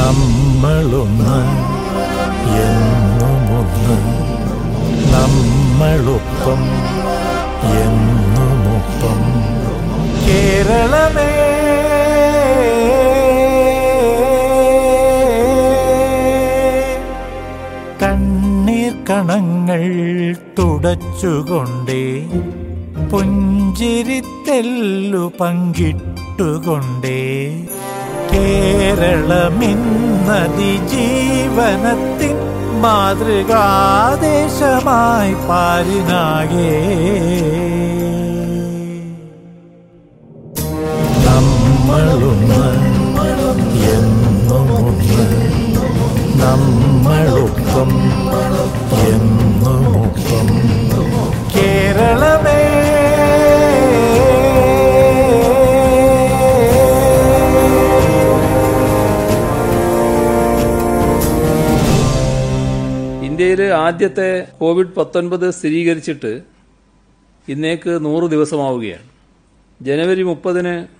നമ്മളൊന്ന് 0.00 1.38
എന്നുമൊന്ന് 2.64 3.98
നമ്മളൊപ്പം 5.14 6.60
കേരളമേ 10.70 11.30
കണങ്ങൾ 19.08 19.82
തുടച്ചുകൊണ്ടേ 20.58 22.04
പുഞ്ചിരിത്തെല്ലു 23.10 24.12
പങ്കിട്ടുകൊണ്ടേ 25.40 27.16
കേരളമിന്നതി 28.32 29.12
ജീവനത്തിൻ 30.92 32.36
മാതൃകാദേശമായി 32.82 33.24
പാരിനാകേ 35.48 36.70
നമ്മളൊന്ന് 41.90 42.70
കേരളമേ. 51.54 52.58
ഇന്ത്യയിൽ 63.24 63.62
ആദ്യത്തെ 63.62 64.46
കോവിഡ് 64.60 64.94
പത്തൊൻപത് 64.96 65.50
സ്ഥിരീകരിച്ചിട്ട് 65.50 66.40
ഇന്നേക്ക് 67.48 68.04
നൂറ് 68.04 68.30
ദിവസമാവുകയാണ്. 68.30 69.06
ജനുവരി 69.82 70.22
മുപ്പതിന് 70.22 70.99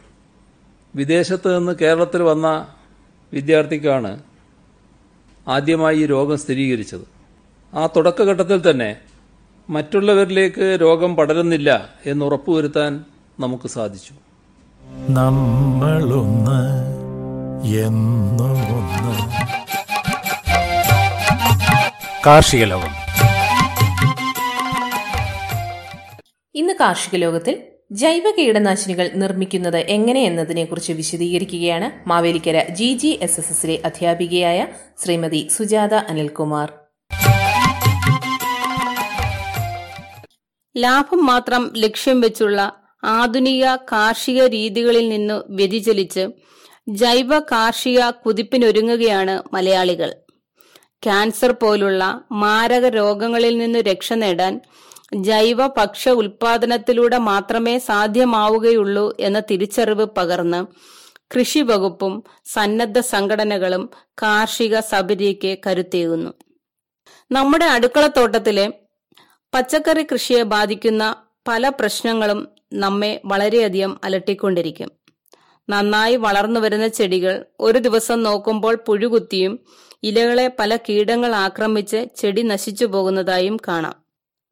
വിദേശത്ത് 0.94 1.59
നിന്ന് 1.59 1.72
കേരളത്തിൽ 1.72 2.22
വന്ന 2.22 2.66
വിദ്യാർത്ഥിക്കാണ് 3.33 4.22
ആദ്യമായി 5.48 5.96
ഈ 5.96 6.07
രോഗം 6.07 6.38
സ്ഥിരീകരിച്ചത്. 6.38 7.00
ആ 7.74 7.88
തുടക്കഘട്ടത്തിൽ 7.96 8.70
തന്നെ 8.70 8.96
മറ്റുള്ളവരിലേക്ക് 9.70 10.79
രോഗം 10.81 11.16
പടരുന്നില്ല 11.16 11.94
എന്ന് 12.07 12.24
ഉറപ്പുവരുത്താൻ 12.24 13.05
നമുക്ക് 13.40 13.68
സാധിച്ചു. 13.68 14.14
നമ്മളൊന്ന് 15.09 16.61
എന്നുമൊന്ന് 17.79 19.31
കാർഷിക 22.26 22.64
ലോകം. 22.64 22.92
ഇന്ന് 26.55 26.72
കാർഷിക 26.81 27.16
ലോകത്തിൽ 27.16 27.62
ജൈവ 27.92 28.35
കീടനാശിനികൾ 28.38 29.11
നിർമ്മിക്കുന്നത് 29.14 29.76
എങ്ങനെയെന്നതിനെക്കുറിച്ച് 29.76 30.92
വിശദീകരിക്കുകയാണ് 30.92 32.09
Mavelikkara 32.09 32.64
G 32.68 32.94
G 32.94 33.18
S 33.22 33.40
S 33.40 33.50
എസിലെ 33.50 33.83
അധ്യാപികയായ 33.85 34.66
ശ്രീമതി 34.98 35.48
സുജാത 35.57 35.94
അനിൽകുമാർ. 35.94 36.72
ലാഭം 40.76 41.26
മാത്രം 41.26 41.72
ലക്ഷ്യം 41.76 42.20
വെച്ചുള്ള 42.20 42.72
ആധുനിക 43.05 43.76
കാർഷിക 43.76 44.46
രീതികളിൽ 44.46 45.09
നിന്ന് 45.09 45.42
വ്യതിചലിച്ച് 45.48 46.29
ജൈവ 46.88 47.38
കാർഷിക 47.38 48.11
കുതിപ്പിനൊരുങ്ങുകയാണ് 48.11 49.55
മലയാളികൾ. 49.55 50.14
ക്യാൻസർ 51.03 51.53
പോലുള്ള 51.53 52.20
മാരക 52.33 52.87
രോഗങ്ങളിൽ 52.87 53.59
നിന്ന് 53.59 53.79
രക്ഷ 53.79 54.12
നേടാൻ 54.12 54.61
ജൈവ 55.14 55.66
ഭക്ഷ്യ 55.66 56.11
ഉൽപാദനത്തിലൂടെ 56.11 57.18
മാത്രമേ 57.18 57.79
സാധ്യമാവുകയുള്ളൂ 57.79 59.16
എന്ന 59.20 59.40
തിരിച്ചറിവ് 59.40 60.07
പകർന്ന് 60.07 60.66
കൃഷി 61.35 61.61
വകുപ്പും 61.61 62.23
സന്നദ്ധ 62.44 62.99
സംഘടനകളും 62.99 63.90
കാർഷിക 64.23 64.81
സബരിക്ക് 64.81 65.59
കരുത്തേകുന്നു 65.66 66.35
നമ്മുടെ 67.33 67.64
അടുക്കളത്തോട്ടത്തിലെ 67.64 68.73
പച്ചക്കറി 69.55 70.07
കൃഷിയെ 70.12 70.42
ബാധിക്കുന്ന 70.42 71.16
പല 71.49 71.68
പ്രശ്നങ്ങളും 71.68 72.49
നമ്മെ 72.73 73.20
വളരെയധികം 73.25 74.01
അലട്ടിക്കൊണ്ടിരിക്കും. 74.05 74.90
നന്നായി 75.70 76.16
വളർന്നു 76.16 76.61
വരുന്ന 76.61 76.88
ചെടികൾ 76.88 77.44
ഒരു 77.61 77.79
ദിവസം 77.79 78.23
നോക്കുമ്പോൾ 78.23 78.75
പുഴുകുത്തിയും 78.87 79.59
ഇലകളെ 80.03 80.51
പല 80.59 80.77
കീടങ്ങൾ 80.77 81.35
ആക്രമിച്ച് 81.35 82.07
ചെടി 82.16 82.42
നശിച്ചു 82.42 82.85
പോകുന്നതായും 82.85 83.57
കാണാം. 83.68 83.99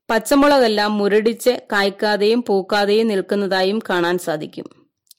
പച്ചമുളകെല്ലാം 0.09 0.99
മുരടിച്ച് 0.99 1.53
കായ്ക്കാതെയും 1.73 2.43
പൂക്കാതെയും 2.43 3.09
നിൽക്കുന്നതായും 3.09 3.79
കാണാൻ 3.91 4.19
സാധിക്കും. 4.19 4.67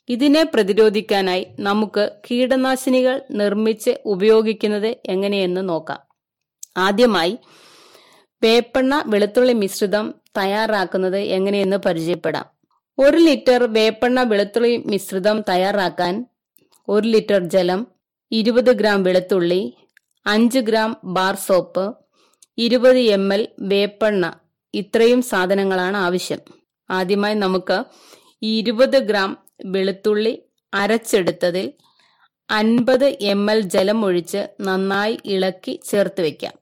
ഇതിനെ 0.10 0.44
പ്രതിരോധിക്കാനായി 0.44 1.48
നമുക്ക് 1.60 2.12
കീടനാശിനികൾ 2.26 3.22
നിർമ്മിച്ച് 3.32 3.92
ഉപയോഗിക്കുന്നത് 4.06 4.96
എങ്ങനെയെന്ന് 5.06 5.70
നോക്കാം. 5.70 6.00
ആദ്യമായി 6.78 7.38
വേപ്പെണ്ണ 8.44 9.04
വെളുത്തുള്ളി 9.06 9.54
മിശ്രിതം 9.54 10.06
തയ്യാറാക്കുന്നത് 10.38 11.20
എങ്ങനെയെന്ന് 11.38 11.78
പരിചയപ്പെടാം. 11.78 12.48
ഒരു 12.98 13.18
ലിറ്റർ 13.18 13.64
വേപ്പെണ്ണ 13.64 14.20
വെളുത്തുള്ളി 14.24 14.78
മിശ്രിതം 14.78 15.42
തയ്യാറാക്കാൻ 15.50 16.26
ഒരു 16.88 17.08
ലിറ്റർ 17.08 17.42
ജലം 17.48 17.88
ഇരുപത് 18.32 18.72
ഗ്രാം 18.72 19.04
വെളുത്തുള്ളി 19.04 19.62
അഞ്ച് 20.26 20.60
ഗ്രാം 20.60 20.98
ബാർ 21.04 21.36
സോപ്പ് 21.48 21.86
ഇരുപത് 22.58 23.00
എം 23.18 23.34
എൽ 23.34 23.48
വേപ്പെണ്ണ 23.60 24.26
ഇത്രയും 24.74 25.22
സാധനങ്ങളാണ് 25.22 25.98
ആവശ്യം. 25.98 26.42
ആദ്യമായി 26.90 27.36
നമുക്ക് 27.36 27.78
ഇരുപത് 28.42 28.98
ഗ്രാം 28.98 29.32
വെളുത്തുള്ളി 29.66 30.44
അരച്ചെടുത്തതിൽ 30.74 31.74
അൻപത് 32.50 33.06
എം 33.06 33.52
എൽ 33.52 33.60
ജലം 33.62 34.06
ഒഴിച്ച് 34.06 34.48
നന്നായി 34.62 35.20
ഇളക്കി 35.26 35.80
ചേർത്ത് 35.90 36.22
വെക്കാം. 36.22 36.56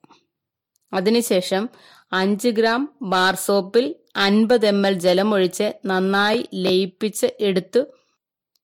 അതിനുശേഷം 0.92 1.68
അഞ്ച് 2.12 2.48
ഗ്രാം 2.48 2.94
ബാർ 3.02 3.34
സോപ്പിൽ 3.34 3.94
അൻപത് 4.16 4.66
എം 4.66 4.86
എൽ 4.86 4.94
ജലം 4.94 5.34
ഒഴിച്ച് 5.34 5.72
നന്നായി 5.86 6.48
ലയിപ്പിച്ച് 6.54 7.26
എടുത്തു 7.40 7.80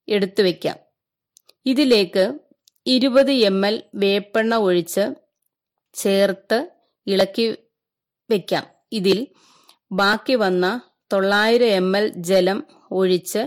എടുത്തു 0.08 0.42
വെക്കാം. 0.42 0.78
ഇതിലേക്ക് 1.66 2.24
ഇരുപത് 2.86 3.32
എം 3.32 3.66
എൽ 3.66 3.82
വേപ്പെണ്ണ 3.94 4.54
ഒഴിച്ച് 4.54 5.04
ചേർത്ത് 5.94 6.58
ഇളക്കി 7.06 7.46
വെക്കാം. 8.30 8.73
ഇതിൽ 9.00 9.18
ബാക്കി 9.92 10.34
വന്ന 10.34 10.66
തൊള്ളായിരം 11.12 11.70
എം 11.80 11.96
എൽ 11.96 12.06
ജലം 12.28 12.58
ഒഴിച്ച് 12.92 13.42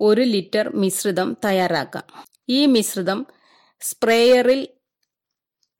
ഒരു 0.00 0.20
ലിറ്റർ 0.20 0.66
മിശ്രിതം 0.74 1.28
തയ്യാറാക്കാം. 1.44 2.06
ഈ 2.48 2.66
മിശ്രിതം 2.66 3.20
സ്പ്രേയറിൽ 3.82 4.60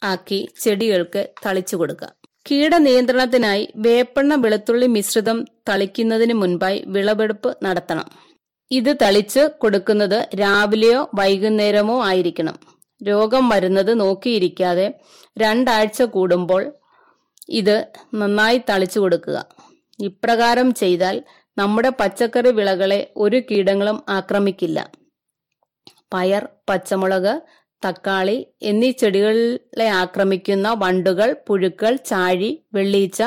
ആക്കി 0.02 0.38
ചെടികൾക്ക് 0.62 1.22
തളിച്ചു 1.46 1.76
കൊടുക്കാം. 1.76 2.12
കീടനിയന്ത്രണത്തിനായി 2.46 3.64
വേപ്പെണ്ണ 3.76 4.34
വെളുത്തുള്ളി 4.34 4.86
മിശ്രിതം 4.86 5.38
തളിക്കുന്നതിന് 5.68 6.34
മുൻപായി 6.34 6.84
വിളവെടുപ്പ് 6.86 7.50
നടത്തണം. 7.64 8.08
ഇത് 8.70 8.96
തളിച്ച് 9.02 9.42
കൊടുക്കുന്നത് 9.62 10.18
രാവിലെയോ 10.40 11.00
വൈകുന്നേരമോ 11.14 11.96
ആയിരിക്കണം. 12.04 12.56
രോഗം 13.00 13.44
വരുന്നത് 13.48 14.00
നോക്കിയിരിക്കാതെ 14.00 14.86
രണ്ടാഴ്ച 15.38 16.02
കൂടുമ്പോൾ 16.14 16.62
ഇത് 17.48 17.88
നന്നായി 18.14 18.60
തളിച്ചു 18.70 19.00
കൊടുക്കുക. 19.00 19.46
ഇപ്രകാരം 20.00 20.74
ചെയ്താൽ 20.74 21.24
നമ്മുടെ 21.58 21.88
പച്ചക്കറി 21.88 22.50
വിളകളെ 22.50 23.12
ഒരു 23.16 23.42
കീടങ്ങളും 23.50 24.02
ആക്രമിക്കില്ല. 24.08 24.90
പയർ 26.14 26.48
പച്ചമുളക് 26.68 27.42
തക്കാളി 27.86 28.46
എന്നീ 28.62 28.90
ചെടികളെ 28.90 29.88
ആക്രമിക്കുന്ന 29.88 30.72
വണ്ടുകൾ 30.72 31.36
പുഴുക്കൾ 31.46 31.96
ചാഴി 31.96 32.66
വെള്ളീച്ച 32.74 33.22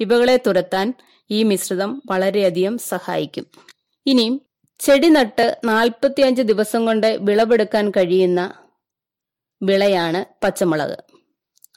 ഇവകളെ 0.00 0.36
തുരത്താൻ 0.36 0.94
ഈ 1.30 1.42
മിശ്രിതം 1.42 2.02
വളരെയധികം 2.10 2.78
സഹായിക്കും. 2.78 3.46
ഇനി 4.06 4.40
ചെടി 4.78 5.08
നട്ട് 5.08 5.60
നാൽപ്പത്തിയഞ്ച് 5.64 6.42
ദിവസം 6.42 6.86
കൊണ്ട് 6.86 7.06
വിളവെടുക്കാൻ 7.06 7.90
കഴിയുന്ന 7.90 8.54
വിളയാണ് 9.62 10.24
പച്ചമുളക്. 10.44 10.98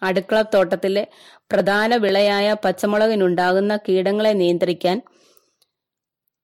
അടുക്കളത്തോട്ടത്തിലെ 0.03 1.07
പ്രധാന 1.51 1.95
വിളയായ 1.95 2.55
പച്ചമുളകിനുണ്ടാകുന്ന 2.65 3.77
കീടങ്ങളെ 3.77 4.33
നിയന്ത്രിക്കാൻ 4.33 5.01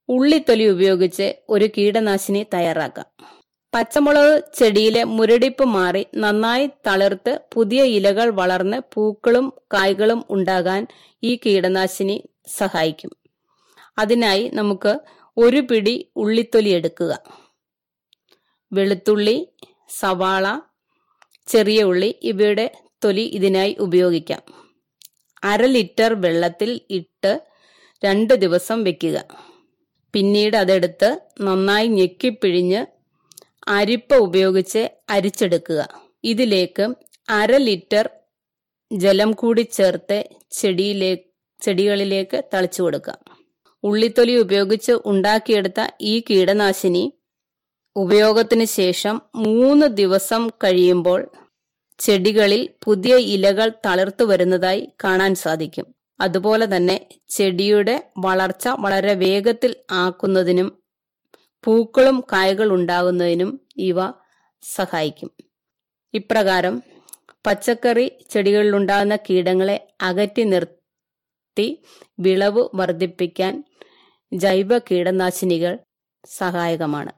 ഉള്ളിത്തൊലി 0.09 0.63
ഉപയോഗിച്ച് 0.63 1.35
ഒരു 1.49 1.69
കീടനാശിനി 1.77 2.45
തയ്യാറാക്കാം. 2.53 3.05
പച്ചമുളക് 3.75 4.43
ചെടിയിലെ 4.55 5.03
മുരടിപ്പ് 5.03 5.63
മാറി 5.63 6.05
നന്നായി 6.15 6.69
തളിർത്ത് 6.87 7.39
പുതിയ 7.53 7.83
ഇലകൾ 7.83 8.29
വളർന്ന് 8.29 8.81
പൂക്കളും 8.93 9.53
കായ്കളും 9.73 10.25
ഉണ്ടാകാൻ 10.29 10.87
ഈ 11.23 11.39
കീടനാശിനി 11.45 12.29
സഹായിക്കും. 12.47 13.11
അതിനായി 13.97 14.51
നമുക്ക് 14.53 14.99
ഒരു 15.37 15.57
പിടി 15.57 16.11
ഉള്ളിത്തൊലി 16.15 16.69
എടുക്കുക. 16.69 17.19
വെളുത്തുള്ളി 18.71 19.47
സവാള 19.89 20.59
ചെറിയ 21.47 21.83
ഉള്ളി 21.83 22.19
ഇവയുടെ 22.23 22.71
തൊലി 23.03 23.21
ഇതിനായി 23.21 23.75
ഉപയോഗിക്കാം. 23.79 24.64
അര 25.51 25.62
ലിറ്റർ 25.75 26.12
വെള്ളത്തിൽ 26.23 26.71
ഇട്ട് 26.99 27.34
രണ്ട് 28.03 28.34
ദിവസം 28.43 28.77
വെക്കുക. 28.84 29.17
പിന്നീട് 30.13 30.55
അതെടുത്ത് 30.58 31.10
നന്നായി 31.45 31.88
ഞെക്കിപ്പിഴിഞ്ഞ് 31.97 32.81
അരിപ്പ 33.77 34.13
ഉപയോഗിച്ച് 34.27 34.84
അരിച്ചെടുക്കുക. 35.10 35.81
ഇതിലേക്ക് 36.31 36.86
അര 37.29 37.51
ലിറ്റർ 37.69 38.05
ജലം 38.91 39.31
കൂടി 39.31 39.63
ചേർത്ത് 39.77 40.17
ചെടിയിലേ 40.60 41.12
ചെടികളിലേക്ക് 41.60 42.38
തളിച്ചു 42.53 42.81
കൊടുക്കുക. 42.84 43.15
ഉള്ളിത്തൊലി 43.84 44.36
ഉപയോഗിച്ച് 44.45 44.93
ഉണ്ടാക്കിയെടുത്ത 45.12 45.81
ഈ 46.01 46.13
കീടനാശിനി 46.29 47.03
ഉപയോഗത്തിന് 47.95 48.65
ശേഷം 48.79 49.15
മൂന്ന് 49.45 49.88
ദിവസം 50.01 50.41
കഴിയുമ്പോൾ 50.63 51.21
ചെടികളിൽ 51.99 52.69
പുതിയ 52.84 53.15
ഇലകൾ 53.15 53.71
തളിർത്തു 53.86 54.23
വരുന്നതായി 54.23 54.91
കാണാൻ 55.03 55.36
സാധിക്കും. 55.36 55.95
അതുപോലെ 56.21 56.75
തന്നെ 56.75 57.08
ചെടിയുടെ 57.29 58.12
വളർച്ച 58.17 58.67
വളരെ 58.67 59.13
വേഗത്തിൽ 59.13 59.75
ആക്കുന്നതിനും 59.91 60.84
പൂക്കളും 61.63 62.23
കായകൾ 62.34 62.71
ഉണ്ടാകുന്നതിനും 62.71 63.62
ഇവ 63.77 63.95
സഹായിക്കും. 64.62 65.31
ഇപ്രകാരം 66.13 66.84
പച്ചക്കറി 67.45 68.12
ചെടികളിൽ 68.29 68.75
ഉണ്ടാകുന്ന 68.75 69.15
കീടങ്ങളെ 69.15 69.88
അകറ്റി 70.01 70.43
നിർത്തി 70.43 71.84
വിളവ് 72.19 72.69
വർദ്ധിപ്പിക്കാൻ 72.75 73.63
ജൈവ 74.34 74.77
കീടനാശിനികൾ 74.77 75.79
സഹായകമാണ്. 76.25 77.12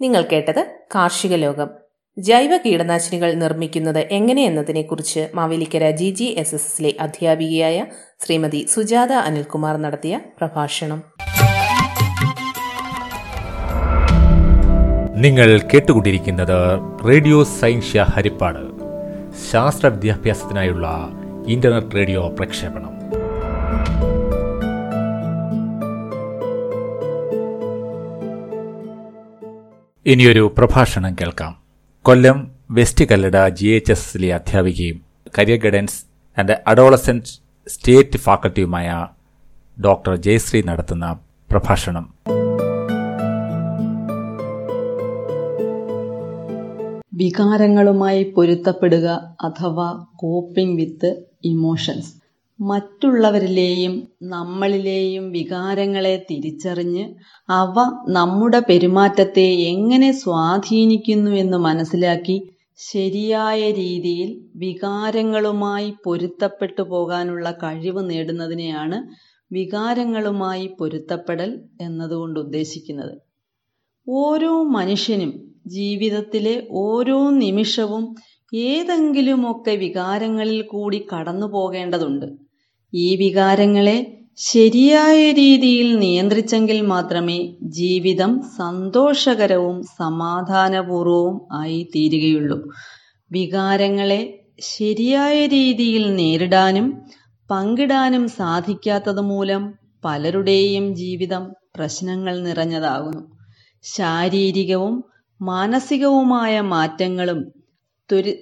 നിങ്ങൾ 0.00 0.22
കേട്ടത് 0.22 0.78
കാർഷിക 0.94 1.34
ലോകം. 1.34 1.87
ജൈവ 2.18 2.56
കീടനാശിനികൾ 2.56 3.32
നിർമ്മിക്കുന്നത് 3.32 3.98
എങ്ങനെയെന്നതിനെക്കുറിച്ച് 3.98 5.28
Mavelikkara 5.34 5.90
G 5.90 6.10
G 6.10 6.24
S 6.24 6.54
S 6.54 6.66
എസിലെ 6.66 6.94
അധ്യാപികയായ 7.00 7.84
ശ്രീമതി 8.26 8.66
സുജാത 8.70 9.12
അനിൽകുമാർ 9.12 9.76
നടത്തിയ 9.76 10.20
പ്രഭാഷണം. 10.38 11.02
നിങ്ങൾ 15.16 15.60
കേട്ടുകൊണ്ടിരിക്കുന്നത് 15.74 16.80
റേഡിയോ 17.08 17.44
സൈൻഷ്യ 17.44 18.06
ഹരിപ്പാട്. 18.14 18.64
ശാസ്ത്ര 19.50 19.86
വിദ്യാഭ്യാസത്തിനായുള്ള 19.86 21.10
ഇന്റർനെറ്റ് 21.46 21.96
റേഡിയോ 21.96 22.28
പ്രക്ഷേപണം. 22.28 22.98
ഇനിയൊരു 30.06 30.54
പ്രഭാഷണം 30.58 31.16
കേൾക്കാം. 31.20 31.67
Kollam 32.04 32.38
west 32.70 33.04
Kallada 33.04 33.48
G 33.48 33.66
H 33.66 33.92
S 33.92 34.06
എസിലെ 34.08 34.34
അധ്യാപികയും 34.34 35.00
career 35.38 35.58
guidance 35.58 35.98
and 36.36 36.54
adolescent 36.66 37.26
state 37.68 38.18
ഫാക്കൽറ്റിയുമായ 38.18 39.06
doctor 39.80 40.16
Jayashree 40.16 40.62
നടത്തുന്ന 40.62 41.20
പ്രഭാഷണം. 41.50 42.14
വികാരങ്ങളുമായി 47.12 48.22
പൊരുത്തപ്പെടുക 48.36 49.36
അഥവാ 49.40 50.06
കോപ്പിംഗ് 50.16 50.76
വിത്ത് 50.76 51.24
ഇമോഷൻസ് 51.44 52.17
മറ്റുള്ളവരിലെയും 52.60 54.08
നമ്മളിലെയും 54.22 55.32
വികാരങ്ങളെ 55.32 56.26
തിരിച്ചറിഞ്ഞ് 56.30 57.04
അവ 57.50 57.74
നമ്മുടെ 58.08 58.58
പെരുമാറ്റത്തെ 58.58 59.42
എങ്ങനെ 59.42 60.12
സ്വാധീനിക്കുന്നു 60.12 61.30
എന്ന് 61.30 61.56
മനസ്സിലാക്കി 61.56 62.36
ശരിയായ 62.80 63.70
രീതിയിൽ 63.70 64.28
വികാരങ്ങളുമായി 64.56 65.94
പൊരുത്തപ്പെട്ടു 66.04 66.82
പോകാനുള്ള 66.82 67.50
കഴിവ് 67.50 68.10
നേടുന്നതിനെയാണ് 68.10 68.98
വികാരങ്ങളുമായി 69.52 70.76
പൊരുത്തപ്പെടൽ 70.80 71.60
എന്നതുകൊണ്ട് 71.80 72.40
ഉദ്ദേശിക്കുന്നത്. 72.40 73.14
ഓരോ 74.08 74.62
മനുഷ്യനും 74.62 75.32
ജീവിതത്തിലെ 75.66 76.68
ഓരോ 76.70 77.30
നിമിഷവും 77.30 78.04
ഏതെങ്കിലുമൊക്കെ 78.54 79.70
വികാരങ്ങളിൽ 79.70 80.62
കൂടി 80.62 81.06
കടന്നു 81.14 81.46
പോകേണ്ടതുണ്ട് 81.46 82.47
ഈ 82.92 83.08
വികാരങ്ങളെ 83.16 83.98
ശരിയായ 84.44 85.32
രീതിയിൽ 85.32 85.88
നിയന്ത്രിച്ചെങ്കിൽ 85.98 86.78
മാത്രമേ 86.86 87.38
ജീവിതം 87.78 88.32
സന്തോഷകരവും 88.58 89.76
സമാധാനപൂർവവും 89.98 91.36
ആയി 91.52 91.80
തീരുകയുള്ളൂ 91.94 92.58
വികാരങ്ങളെ 93.30 94.20
ശരിയായ 94.70 95.34
രീതിയിൽ 95.46 96.04
നേരിടാനും 96.14 96.86
പങ്കിടാനും 97.50 98.24
സാധിക്കാത്തത് 98.38 99.22
മൂലം 99.22 99.62
പലരുടെയും 100.04 100.94
ജീവിതം 100.94 101.44
പ്രശ്നങ്ങൾ 101.76 102.34
നിറഞ്ഞതാകുന്നു. 102.38 103.22
ശാരീരികവും 103.84 104.94
മാനസികവുമായ 105.40 106.60
മാറ്റങ്ങളും 106.72 107.40
ത്വരി 108.10 108.32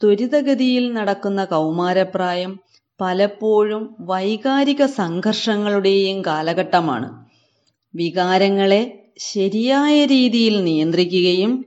ത്വരിതഗതിയിൽ 0.00 0.84
നടക്കുന്ന 0.92 1.40
കൗമാരപ്രായം 1.52 2.52
പലപ്പോഴും 3.00 3.96
വൈകാരിക 4.00 4.86
സംഘർഷങ്ങളുടെയും 4.86 6.24
കാലഘട്ടമാണ്. 6.26 7.08
വികാരങ്ങളെ 7.94 9.12
ശരിയായ 9.18 10.04
രീതിയിൽ 10.04 10.64
നിയന്ത്രിക്കുകയും 10.64 11.64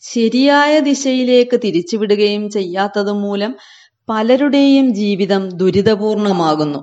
ശരിയായ 0.00 0.80
ദിശയിലേക്ക് 0.80 1.60
തിരിച്ചുവിടുകയും 1.60 2.50
ചെയ്യാത്തത് 2.50 3.12
മൂലം 3.12 3.54
പലരുടെയും 4.08 4.94
ജീവിതം 4.94 5.48
ദുരിതപൂർണമാകുന്നു. 5.48 6.80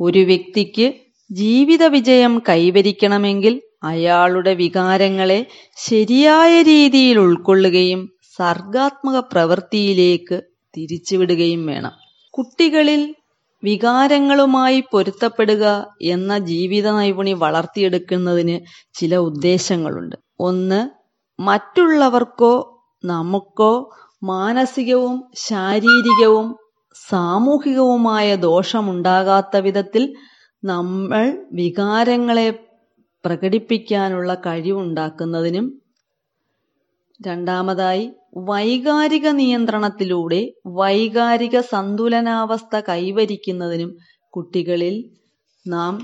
ഒരു 0.00 0.18
വ്യക്തിക്ക് 0.18 0.94
ജീവിത 1.32 1.84
വിജയം 1.84 2.42
കൈവരിക്കണമെങ്കിൽ 2.48 3.60
അയാളുടെ 3.84 4.54
വികാരങ്ങളെ 4.54 5.46
ശരിയായ 5.76 6.62
രീതിയിൽ 6.62 7.18
ഉൾക്കൊള്ളുകയും 7.18 8.08
സർഗാത്മക 8.38 9.18
പ്രവൃത്തിയിലേക്ക് 9.20 10.42
തിരിച്ചുവിടുകയും 10.76 11.66
വേണം. 11.66 12.01
കുട്ടികളിൽ 12.34 13.14
വികാരങ്ങളുമായി 13.62 14.84
പൊരുത്തപ്പെടുക 14.92 15.64
എന്ന 16.02 16.38
ജീവിത 16.38 16.90
നൈപുണി 16.90 17.32
വളർത്തിയെടുക്കുന്നതിന് 17.32 18.56
ചില 18.94 19.16
ഉദ്ദേശങ്ങളുണ്ട്. 19.16 20.16
ഒന്ന് 20.40 20.80
മറ്റുള്ളവർക്കോ 21.38 22.54
നമുക്കോ 23.04 23.72
മാനസികവും 24.22 25.30
ശാരീരികവും 25.36 26.48
സാമൂഹികവുമായ 27.10 28.36
ദോഷമുണ്ടാകാത്ത 28.36 29.56
വിധത്തിൽ 29.56 30.02
നമ്മൾ 30.64 31.22
വികാരങ്ങളെ 31.52 32.48
പ്രകടിപ്പിക്കാനുള്ള 33.24 34.34
കഴിവുണ്ടാക്കുന്നതിനും 34.34 35.66
രണ്ടാമതായി 37.20 38.04
വൈകാരിക 38.36 39.28
നിയന്ത്രണത്തിലൂടെ 39.28 40.40
വൈകാരിക 40.66 41.60
സന്തുലനാവസ്ഥ 41.60 42.80
കൈവരിക്കുന്നതിനും 42.88 43.90
കുട്ടികളിൽ 44.28 44.94
നാം 45.66 45.94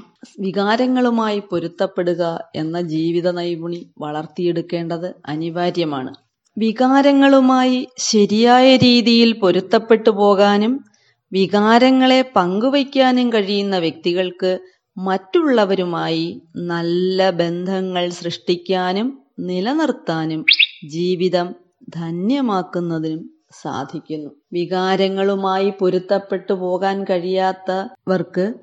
വികാരങ്ങളുമായി 0.40 1.40
പൊരുത്തപ്പെടുക 1.50 2.24
എന്ന 2.54 2.80
ജീവിത 2.80 3.30
നൈപുണി 3.30 3.92
വളർത്തിയെടുക്കേണ്ടത് 3.98 5.14
അനിവാര്യമാണ്. 5.26 6.12
വികാരങ്ങളുമായി 6.56 7.86
ശരിയായ 7.98 8.76
രീതിയിൽ 8.76 9.32
പൊരുത്തപ്പെട്ടു 9.32 10.10
പോകാനും 10.10 10.84
വികാരങ്ങളെ 11.32 12.22
പങ്കുവയ്ക്കാനും 12.36 13.32
കഴിയുന്ന 13.32 13.78
വ്യക്തികൾക്ക് 13.78 14.58
മറ്റുള്ളവരുമായി 14.96 16.26
നല്ല 16.56 17.30
ബന്ധങ്ങൾ 17.30 18.08
സൃഷ്ടിക്കാനും 18.10 19.08
നിലനിർത്താനും 19.40 20.44
ജീവിതം 20.88 21.48
ധന്യമാക്കുന്നതിനും 21.96 23.30
സാധിക്കുന്നു. 23.62 24.30
വികാരങ്ങളുമായി 24.52 25.72
പൊരുത്തപ്പെട്ടു 25.80 26.52
പോകാൻ 26.52 27.04
കഴിയാത്തവർക്ക് 27.04 28.54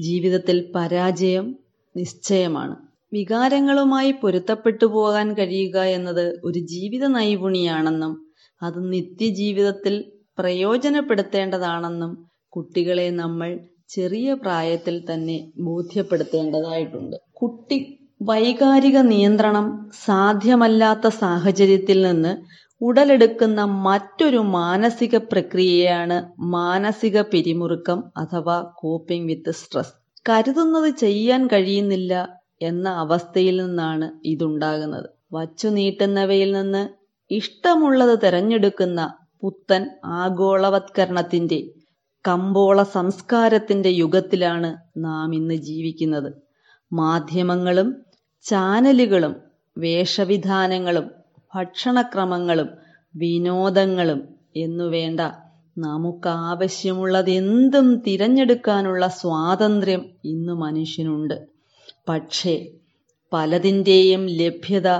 ജീവിതത്തിൽ 0.00 0.72
പരാജയം 0.74 1.46
നിശ്ചയമാണ്. 1.96 2.76
വികാരങ്ങളുമായി 3.12 4.10
പൊരുത്തപ്പെട്ടു 4.22 4.86
പോകാൻ 4.86 5.34
കഴിയുക 5.34 5.78
എന്നത് 5.80 6.40
ഒരു 6.44 6.58
ജീവിത 6.58 7.06
നൈപുണിയാണെന്നും 7.06 8.12
അത് 8.62 8.92
നിത്യജീവിതത്തിൽ 8.92 9.94
പ്രയോജനപ്പെടുത്തേണ്ടതാണെന്നും 10.38 12.12
കുട്ടികളെ 12.48 13.10
നമ്മൾ 13.10 13.58
ചെറിയ 13.88 14.34
പ്രായത്തിൽ 14.34 15.04
തന്നെ 15.12 15.52
ബോധ്യപ്പെടുത്തേണ്ടതായിട്ടുണ്ട്. 15.58 17.16
കുട്ടി 17.32 17.78
വൈകാരിക 18.22 18.98
നിയന്ത്രണം 18.98 19.66
സാധ്യമല്ലാത്ത 20.04 21.08
സാഹചര്യത്തിൽ 21.08 22.02
നിന്ന് 22.02 22.32
ഉടലെടുക്കുന്ന 22.80 23.60
മറ്റൊരു 23.64 24.38
മാനസിക 24.38 25.16
പ്രക്രിയയാണ് 25.16 26.16
മാനസിക 26.48 27.20
പിരിമുറുക്കം 27.20 28.10
അഥവാ 28.16 28.72
കോപ്പിംഗ് 28.76 29.26
വിത്ത് 29.26 29.50
സ്ട്രെസ് 29.50 29.94
കരുതുന്നത് 30.28 30.90
ചെയ്യാൻ 30.96 31.46
കഴിയുന്നില്ല 31.46 32.12
എന്ന 32.60 32.88
അവസ്ഥയിൽ 32.88 33.56
നിന്നാണ് 33.64 34.06
ഇതുണ്ടാകുന്നത്. 34.24 35.08
വച്ചു 35.32 35.68
നീട്ടുന്നവയിൽ 35.68 36.52
നിന്ന് 36.52 36.82
ഇഷ്ടമുള്ളത് 37.30 38.22
തിരഞ്ഞെടുക്കുന്ന 38.22 39.00
പുത്തൻ 39.42 39.82
ആഗോളവത്കരണത്തിന്റെ 40.04 41.58
കമ്പോള 42.24 42.82
സംസ്കാരത്തിന്റെ 42.82 43.88
യുഗത്തിലാണ് 43.88 44.70
നാം 44.96 45.34
ഇന്ന് 45.34 45.54
ജീവിക്കുന്നത്. 45.54 46.30
മാധ്യമങ്ങളും 46.92 47.88
ചാനലുകളും 48.44 49.34
വേഷവിധാനങ്ങളും 49.76 51.06
ഭക്ഷണക്രമങ്ങളും 51.54 52.68
വിനോദങ്ങളും 53.16 54.28
എന്നുവേണ്ട 54.56 55.20
നമുക്കാവശ്യമുള്ളതെന്തും 55.78 58.02
തിരഞ്ഞെടുക്കാനുള്ള 58.06 59.08
സ്വാതന്ത്ര്യം 59.08 60.04
ഇന്ന് 60.24 60.52
മനുഷ്യനുണ്ട്. 60.52 61.48
പക്ഷേ 62.08 62.66
പലതിന്റെയും 63.32 64.26
ലഭ്യത 64.26 64.98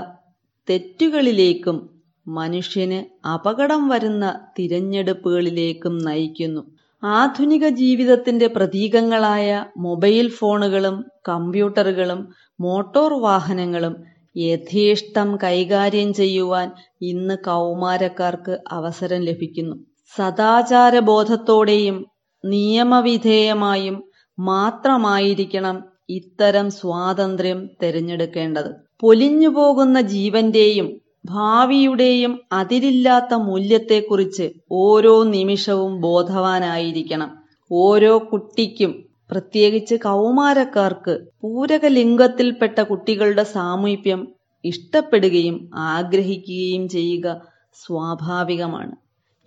തെറ്റുകളിലേക്കും 0.69 1.89
മനുഷ്യന് 2.27 3.27
അപകടം 3.27 3.87
വരുന്ന 3.87 4.49
തിരഞ്ഞെടുപ്പുകളിലേക്കും 4.59 5.97
നയിക്കുന്നു. 5.97 6.61
ആധുനിക 7.03 7.67
ജീവിതത്തിന്റെ 7.67 8.47
പ്രതീകങ്ങളായ 8.47 9.65
മൊബൈൽ 9.77 10.29
ഫോണുകളും 10.29 11.05
കമ്പ്യൂട്ടറുകളും 11.29 12.27
മോട്ടോർ 12.59 13.21
വാഹനങ്ങളും 13.21 13.95
യഥേഷ്ടം 14.39 15.37
കൈകാര്യം 15.43 16.13
ചെയ്യുവാൻ 16.13 16.71
ഇന്ന് 17.01 17.37
കൗമാരക്കാർക്ക് 17.45 18.59
അവസരം 18.71 19.21
ലഭിക്കുന്നു. 19.21 19.75
സദാചാര 20.17 20.59
സദാചാരബോധത്തോടെയും 20.67 22.05
നിയമവിധേയമായും 22.45 24.03
മാത്രമായിരിക്കണം 24.39 25.83
ഇത്തരം 26.09 26.71
സ്വാതന്ത്ര്യം 26.71 27.69
തിരഞ്ഞെടുക്കേണ്ടത്. 27.83 28.75
പൊലിഞ്ഞുപോകുന്ന 28.99 30.01
ജീവന്റെയും 30.01 30.99
ഭാവിയുടെയും 31.25 32.39
അതിരില്ലാത്ത 32.51 33.33
മൂല്യത്തെക്കുറിച്ച് 33.33 34.49
ഓരോ 34.71 35.23
നിമിഷവും 35.23 36.01
ബോധവാനായിരിക്കണം. 36.01 37.37
ഓരോ 37.71 38.17
കുട്ടിക്കും 38.33 39.08
പ്രത്യേകിച്ച് 39.31 39.95
കൗമാരക്കാർക്ക് 39.95 41.19
പൂരകലിംഗത്തിൽപ്പെട്ട 41.41 42.79
കുട്ടികളുടെ 42.79 43.43
സാമീപ്യം 43.43 44.21
ഇഷ്ടപ്പെടുകയും 44.65 45.69
ആഗ്രഹിക്കുകയും 45.75 46.87
ചെയ്യുക 46.89 47.27
സ്വാഭാവികമാണ്. 47.75 48.95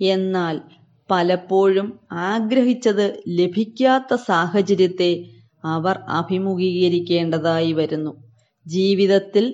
എന്നാൽ 0.00 0.60
പലപ്പോഴും 1.10 1.98
ആഗ്രഹിച്ചത് 2.12 3.22
ലഭിക്കാത്ത 3.28 4.14
സാഹചര്യത്തെ 4.14 5.24
അവർ 5.64 5.98
അഭിമുഖീകരിക്കേണ്ടതായി 6.08 7.72
വരുന്നു. 7.72 8.12
ജീവിതത്തിൽ 8.66 9.44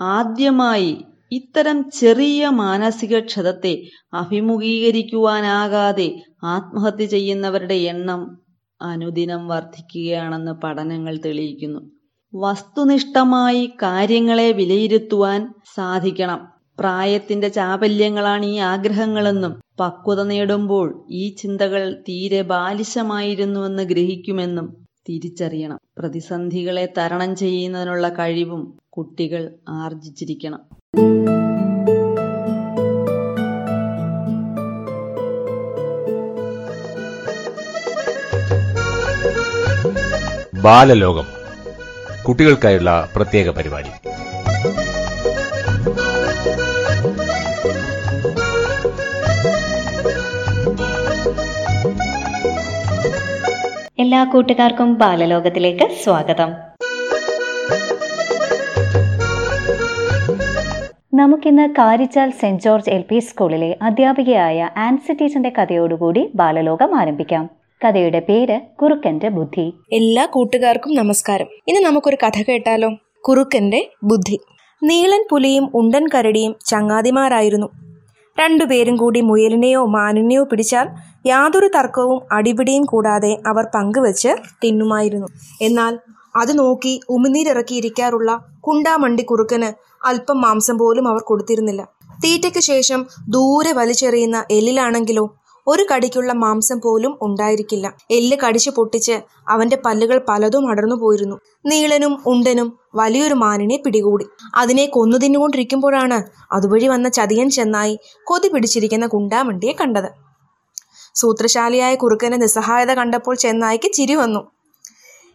ആദ്യമായി 0.00 0.92
ഇത്തരം 1.32 1.90
ചെറിയ 1.90 2.48
മാനസിക 2.48 3.18
ക്ഷതത്തെ 3.18 3.74
അഭിമുഖീകരിക്കുവാനാകാതെ 4.14 6.08
ആത്മഹത്യ 6.44 7.06
ചെയ്യുന്നവരുടെ 7.06 7.74
എണ്ണം 7.74 8.22
അനുദിനം 8.82 9.48
വർദ്ധിക്കുകയാണെന്ന് 9.48 10.52
പഠനങ്ങൾ 10.52 11.18
തെളിയിക്കുന്നു. 11.24 11.80
വസ്തുനിഷ്ഠമായി 12.34 13.66
കാര്യങ്ങളെ 13.82 14.52
വിലയിരുത്തുവാൻ 14.52 15.54
സാധിക്കണം. 15.74 16.48
പ്രായത്തിന്റെ 16.78 17.48
ചാപല്യങ്ങളാണ് 17.48 18.46
ഈ 18.46 18.56
ആഗ്രഹങ്ങളെന്നും 18.56 19.60
പക്വത 19.80 20.22
നേടുമ്പോൾ 20.22 21.06
ഈ 21.10 21.34
ചിന്തകൾ 21.34 22.02
തീരെ 22.08 22.42
ബാലിശമായിരുന്നുവെന്ന് 22.42 23.82
ഗ്രഹിക്കുമെന്നും 23.82 24.86
തിരിച്ചറിയണം. 25.08 25.78
പ്രതിസന്ധികളെ 25.98 26.92
തരണം 26.98 27.36
ചെയ്യുന്നതിനുള്ള 27.36 28.08
കഴിവും 28.08 28.78
കുട്ടികൾ 28.88 29.54
ആർജിച്ചിരിക്കണം. 29.68 30.60
ബാലലോകം. 40.64 41.26
കുട്ടികൾക്കായുള്ള 42.28 43.08
പ്രത്യേക 43.16 43.50
പരിപാടി. 43.50 43.88
എല്ലാ 53.98 54.24
കൂട്ടുകാർക്കും 54.24 54.98
ബാലലോകത്തിലേക്ക് 54.98 55.88
സ്വാഗതം. 56.04 56.52
നമുക്കിന്ന് 61.14 61.68
Karichal 61.78 62.30
saint 62.30 62.62
George 62.62 62.90
L 62.90 63.04
P 63.08 63.18
സ്കൂളിലെ 63.18 63.76
അധ്യാപികയായ 63.82 64.70
ആൻസി 64.76 65.12
ടീച്ചറിന്റെ 65.12 65.52
കഥയോടുകൂടി 65.58 66.30
ബാലലോകം 66.34 66.98
ആരംഭിക്കാം. 66.98 67.61
കഥയുടെ 67.84 68.20
പേര് 68.20 68.60
കുറുക്കന്റെ 68.82 69.28
ബുദ്ധി. 69.28 69.74
എല്ലാ 69.92 70.26
കൂട്ടുകാർക്കും 70.26 70.94
നമസ്കാരം. 70.94 71.46
ഇനി 71.68 71.78
നമുക്കൊരു 71.78 72.16
കഥ 72.26 72.42
കേട്ടാലോ? 72.42 72.90
കുറുക്കന്റെ 73.20 73.90
ബുദ്ധി. 74.04 74.40
നീളൻ 74.82 75.24
പുലിയും 75.30 75.70
ഉണ്ടൻ 75.74 76.06
കരടിയും 76.14 76.54
ചങ്ങാതിമാരായിരുന്നു. 76.66 77.66
രണ്ടുപേരും 78.40 78.96
കൂടി 78.96 79.20
മുയലിനെയോ 79.20 79.84
മാനിനെയോ 79.84 80.44
പിടിച്ചാൽ 80.44 80.88
യാതൊരു 81.26 81.66
തർക്കവും 81.66 82.22
അടിപിടിയും 82.32 82.84
കൂടാതെ 82.84 83.38
അവർ 83.46 83.64
പങ്കുവെച്ച് 83.74 84.28
തിന്നുമായിരുന്നു. 84.64 85.26
എന്നാൽ 85.62 85.98
അത് 86.36 86.58
നോക്കി 86.58 87.00
ഉമിനീരിറക്കിയിരിക്കാറുള്ള 87.08 88.44
കുണ്ടാമണ്ടി 88.60 89.22
കുറുക്കന് 89.22 89.72
അല്പം 90.06 90.40
മാംസം 90.40 90.78
പോലും 90.78 91.08
അവർ 91.08 91.20
കൊടുത്തിരുന്നില്ല. 91.20 91.88
തീറ്റയ്ക്ക് 92.24 92.58
ശേഷം 92.58 93.06
ദൂരെ 93.28 93.72
വലിച്ചെറിയുന്ന 93.72 94.44
എല്ലിലാണെങ്കിലോ 94.50 95.34
ഒരു 95.66 95.86
കടിക്കുള്ള 95.94 96.32
മാംസം 96.32 96.80
പോലും 96.80 97.18
ഉണ്ടായിരിക്കില്ല. 97.22 97.92
എല്ല് 98.10 98.36
കടിച്ചു 98.46 98.70
പൊട്ടിച്ച് 98.70 99.20
അവന്റെ 99.48 99.76
പല്ലുകൾ 99.86 100.24
പലതും 100.28 100.70
അടർന്നു 100.70 100.96
പോയിരുന്നു. 100.96 101.36
നീളനും 101.66 102.22
ഉണ്ടനും 102.26 102.78
വലിയൊരു 102.94 103.34
മാനിനെ 103.34 103.82
പിടികൂടി. 103.84 104.26
അതിനെ 104.54 104.86
കൊന്നു 104.86 105.16
തിന്നുകൊണ്ടിരിക്കുമ്പോഴാണ് 105.16 106.22
അതുവഴി 106.52 106.88
വന്ന 106.88 107.08
ചതിയൻ 107.08 107.50
ചെന്നായി 107.50 107.98
കൊതി 108.24 108.48
പിടിച്ചിരിക്കുന്ന 108.48 109.06
കുണ്ടാമണ്ടിയെ 109.06 109.72
കണ്ടത്. 109.72 110.10
സൂത്രശാലിയായ 111.14 111.94
കുറുക്കന്റെ 111.94 112.38
നിസ്സഹായത 112.38 112.92
കണ്ടപ്പോൾ 112.94 113.34
ചെന്നായിക്ക് 113.34 113.92
ചിരി 113.92 114.14
വന്നു. 114.14 114.40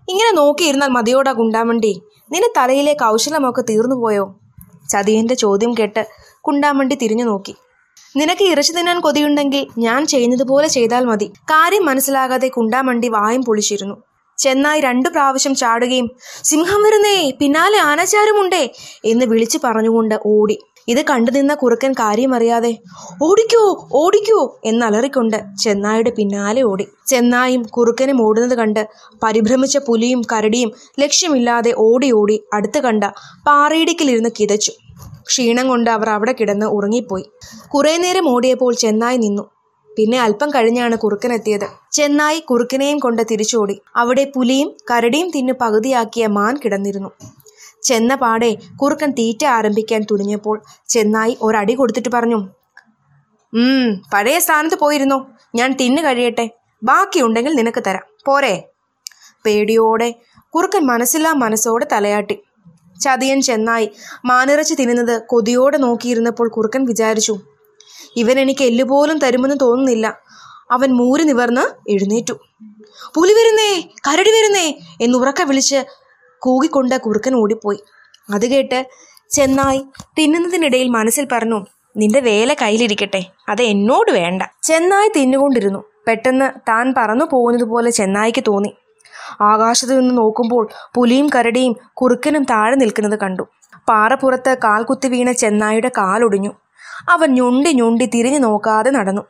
ഇങ്ങനെ 0.09 0.31
നോക്കിയിരുന്നാൽ 0.35 0.87
മതിയോടാ 0.87 1.31
കുണ്ടാമണ്ടി? 1.31 2.01
നിന്റെ 2.31 2.49
തലയിലെ 2.57 2.93
കൗശലമൊക്കെ 2.93 3.61
തീർന്നു 3.61 3.95
പോയോ 3.95 4.35
ചതിയന്റെ 4.89 5.35
ചോദ്യം 5.35 5.73
കേട്ട് 5.73 6.07
കുണ്ടാമണ്ടി 6.41 6.95
തിരിഞ്ഞു 6.95 7.23
നോക്കി 7.23 7.55
നിനക്ക് 8.19 8.45
ഇറച്ചി 8.51 8.73
തിന്നാൻ 8.73 8.97
കൊതിയുണ്ടെങ്കിൽ 8.99 9.63
ഞാൻ 9.77 10.01
ചെയ്യുന്നതുപോലെ 10.07 10.67
ചെയ്താൽ 10.67 11.03
മതി. 11.05 11.27
കാര്യം 11.51 11.83
മനസ്സിലാകാതെ 11.85 12.47
കുണ്ടാമണ്ടി 12.47 13.09
വായും 13.09 13.43
പൊളിച്ചിരുന്നു. 13.43 13.95
ചെന്നായി 14.37 14.79
രണ്ടു 14.79 15.09
പ്രാവശ്യം 15.09 15.53
ചാടുകയും 15.55 16.07
സിംഹം 16.43 16.81
വരുന്നേ 16.83 17.15
പിന്നാലെ 17.41 17.77
ആനാചാരമുണ്ടേ 17.89 18.63
എന്ന് 19.05 19.25
വിളിച്ചു 19.25 19.59
പറഞ്ഞുകൊണ്ട് 19.63 20.15
ഓടി. 20.25 20.57
ഇത് 20.87 21.01
കണ്ടുനിന്ന 21.05 21.53
കുറുക്കൻ 21.53 21.93
കാര്യമറിയാതെ 21.93 22.77
ഓടിക്കോ 23.23 23.89
ഓടിക്കോ 23.93 24.59
എന്നലറിക്കൊണ്ട് 24.65 25.37
ചെന്നായുടെ 25.59 26.09
പിന്നാലെ 26.09 26.61
ഓടി. 26.61 26.85
ചെന്നായും 27.07 27.63
കുറുക്കനും 27.63 28.21
ഓടുന്നത് 28.27 28.57
കണ്ട് 28.57 28.87
പരിഭ്രമിച്ച 29.23 29.77
പുലിയും 29.77 30.21
കരടിയും 30.21 30.71
ലക്ഷ്യമില്ലാതെ 30.99 31.73
ഓടി 31.77 32.11
ഓടി 32.11 32.43
അടുത്ത് 32.53 32.79
കണ്ട 32.79 33.03
പാറയിടിക്കിലിരുന്ന് 33.47 34.29
കിതച്ചു. 34.39 34.71
ക്ഷീണം 35.25 35.67
കൊണ്ട് 35.67 35.89
അവർ 35.89 36.09
അവിടെ 36.09 36.31
കിടന്ന് 36.31 36.65
ഉറങ്ങിപ്പോയി. 36.65 37.25
കുറേ 37.73 37.97
നേരം 37.97 38.29
ഓടിയപ്പോൾ 38.29 38.73
ചെന്നായി 38.73 39.17
നിന്നു. 39.17 39.43
പിന്നെ 39.97 40.19
അല്പം 40.19 40.49
കഴിഞ്ഞാണ് 40.49 40.95
കുറുക്കൻ 40.97 41.33
എത്തിയത്. 41.33 41.67
ചെന്നായി 41.91 42.39
കുറുക്കനെയും 42.39 42.99
കൊണ്ട് 42.99 43.21
തിരിച്ചോടി. 43.31 43.81
അവിടെ 43.95 44.31
പുലിയും 44.35 44.69
കരടിയും 44.91 45.31
തിന്നു 45.31 45.53
പകുതിയാക്കിയ 45.61 46.27
മാൻ 46.27 46.55
കിടന്നിരുന്നു. 46.65 47.09
ചെന്ന 47.87 48.15
പാടെ 48.15 48.49
കുറുക്കൻ 48.81 49.11
തീറ്റ 49.11 49.45
ആരംഭിക്കാൻ 49.45 50.01
തുനിഞ്ഞപ്പോൾ 50.11 50.57
ചെന്നായി 50.87 51.33
ഒരടി 51.41 51.73
കൊടുത്തിട്ട് 51.73 52.09
പറഞ്ഞു 52.09 52.39
ഉം 53.53 53.87
പഴയ 54.13 54.39
സ്ഥാനത്ത് 54.39 54.75
പോയിരുന്നു? 54.75 55.17
ഞാൻ 55.55 55.69
തിന്നു 55.81 56.01
കഴിയട്ടെ. 56.01 56.45
ബാക്കിയുണ്ടെങ്കിൽ 56.83 57.53
നിനക്ക് 57.55 57.83
തരാം. 57.87 58.05
പോരെ. 58.25 58.53
പേടിയോടെ 59.45 60.09
കുറുക്കൻ 60.55 60.83
മനസ്സില്ലാ 60.87 61.31
മനസ്സോടെ 61.33 61.87
തലയാട്ടി. 61.91 62.35
ചതിയൻ 63.01 63.39
ചെന്നായി 63.41 63.87
മാനിറച്ച് 64.25 64.75
തിന്നുന്നത് 64.79 65.15
കൊതിയോടെ 65.21 65.77
നോക്കിയിരുന്നപ്പോൾ 65.77 66.47
കുറുക്കൻ 66.49 66.85
വിചാരിച്ചു 66.85 67.35
ഇവൻ 68.15 68.39
എനിക്ക് 68.39 68.63
എല്ലുപോലും 68.63 69.17
തരുമെന്ന് 69.19 69.55
തോന്നുന്നില്ല. 69.61 70.07
അവൻ 70.71 70.89
മൂരി 70.91 71.23
നിവർന്ന് 71.23 71.65
എഴുന്നേറ്റു. 71.91 72.33
പുലി 73.15 73.33
വരുന്നേ 73.33 73.69
കരടി 74.07 74.31
വരുന്നേ 74.31 74.67
എന്നുറക്ക 75.01 75.41
വിളിച്ച് 75.41 75.79
കൂകിക്കൊണ്ട് 76.47 76.95
കുറുക്കൻ 77.01 77.33
ഓടിപ്പോയി. 77.35 77.79
അത് 78.33 78.45
കേട്ട് 78.51 78.79
ചെന്നായി 79.29 79.81
തിന്നുന്നതിനിടയിൽ 80.17 80.89
മനസ്സിൽ 80.89 81.25
പറഞ്ഞു 81.31 81.59
നിന്റെ 81.97 82.19
വേല 82.19 82.51
കയ്യിലിരിക്കട്ടെ 82.53 83.21
അത് 83.49 83.61
എന്നോട് 83.61 84.11
വേണ്ട. 84.11 84.41
ചെന്നായി 84.63 85.09
തിന്നുകൊണ്ടിരുന്നു. 85.15 85.79
പെട്ടെന്ന് 86.07 86.47
താൻ 86.69 86.93
പറന്നു 86.97 87.25
പോകുന്നതുപോലെ 87.31 87.89
ചെന്നായിക്ക് 87.89 88.43
തോന്നി. 88.47 88.71
ആകാശത്തു 89.41 89.93
നിന്ന് 89.93 90.17
നോക്കുമ്പോൾ 90.17 90.63
പുലിയും 90.95 91.27
കരടിയും 91.35 91.73
കുറുക്കനും 91.93 92.43
താഴെ 92.43 92.75
നിൽക്കുന്നത് 92.75 93.19
കണ്ടു. 93.19 93.43
പാറപ്പുറത്ത് 93.89 94.57
കാൽകുത്തി 94.63 95.07
വീണ 95.07 95.31
ചെന്നായിയുടെ 95.31 95.89
കാലൊടിഞ്ഞു. 95.97 96.51
അവൻ 97.09 97.29
ഞൊണ്ടി 97.33 97.71
ഞൊണ്ടി 97.73 98.05
തിരിഞ്ഞു 98.05 98.39
നോക്കാതെ 98.39 98.89
നടന്നു. 98.89 99.23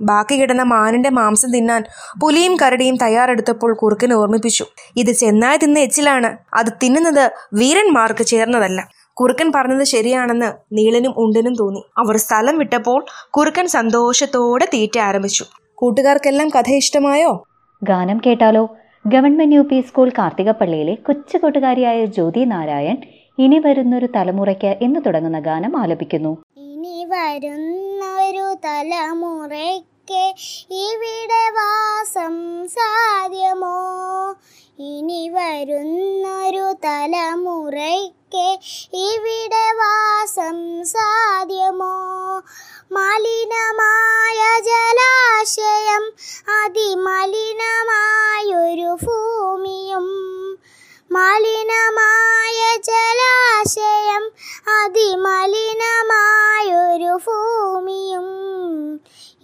ബാക്കി 0.00 0.40
കിടന്ന 0.40 0.62
മാനിന്റെ 0.62 1.10
മാംസം 1.10 1.52
തിന്നാൻ 1.52 1.84
പുലിയും 2.22 2.56
കരടിയും 2.56 2.96
തയ്യാറെടുത്തപ്പോൾ 2.96 3.74
കുറുക്കൻ 3.74 4.12
ഓർമ്മിപ്പിച്ചു. 4.12 4.64
ഇത് 4.96 5.10
ചെന്നായി 5.12 5.56
തിന്ന 5.56 5.78
എച്ചിലാണ്. 5.78 6.36
അത് 6.54 6.66
തിന്നുന്നത് 6.66 7.30
വീരന്മാർക്ക് 7.54 8.24
ചേർന്നതല്ല. 8.24 8.88
കുറുക്കൻ 9.12 9.52
പറഞ്ഞത് 9.54 9.84
ശരിയാണെന്ന് 9.84 10.52
നീളനും 10.72 11.14
ഉണ്ടനും 11.16 11.56
തോന്നി. 11.56 11.84
അവർ 11.98 12.16
സ്ഥലം 12.16 12.58
വിട്ടപ്പോൾ 12.58 13.04
കുറുക്കൻ 13.30 13.66
സന്തോഷത്തോടെ 13.66 14.64
തീറ്റ 14.64 14.98
ആരംഭിച്ചു. 14.98 15.44
കൂട്ടുകാർക്കെല്ലാം 15.74 16.48
കഥ 16.48 16.70
ഇഷ്ടമായോ? 16.70 17.46
ഗാനം 17.82 18.20
കേട്ടാലോ? 18.26 18.76
ഗവൺമെന്റ് 19.06 19.54
യു 19.54 19.60
പി 19.60 19.80
സ്കൂൾ 19.80 20.08
കാർത്തികപ്പള്ളിയിലെ 20.08 20.94
കൊച്ചു 20.94 21.38
കൂട്ടുകാരിയായ 21.38 22.04
ജ്യോതി 22.04 22.44
നാരായൺ 22.44 22.96
ഇനി 23.38 23.58
വരുന്നൊരു 23.58 24.08
തലമുറയ്ക്ക് 24.16 24.78
എന്ന് 24.82 25.00
തുടങ്ങുന്ന 25.06 25.38
ഗാനം 25.40 25.80
ആലപിക്കുന്നു. 25.80 26.36
ഇനി 26.86 27.04
വരുന്നൊരു 27.04 28.64
തലമുറയ്ക്ക് 28.64 30.34
ഇവിടെ 30.70 31.50
വാസം 31.50 32.66
സാധ്യമോ? 32.66 33.78
ഇനി 34.78 35.28
വരുന്നൊരു 35.28 36.84
തലമുറയ്ക്ക് 36.84 38.58
ഇവിടെ 38.92 39.72
വാസം 39.72 40.84
സാധ്യമോ? 40.84 41.96
മലിനമായ 42.92 44.60
ജലാശയം 44.60 46.12
അതിമലിനമായൊരു 46.60 49.04
ഭൂമിയും 49.04 50.08
മലിനമായ 51.10 52.60
ജലാശയം 52.76 54.24
അതിമലിനമായൊരു 54.82 57.14
ഭൂമിയും. 57.26 58.28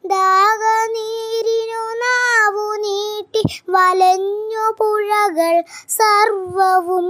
ദാഹനീരിനു 0.06 1.82
നാവു 1.96 2.76
നീട്ടി 2.76 3.42
വലഞ്ഞു 3.70 4.76
പുഴകൾ 4.78 5.64
സർവവും 5.90 7.08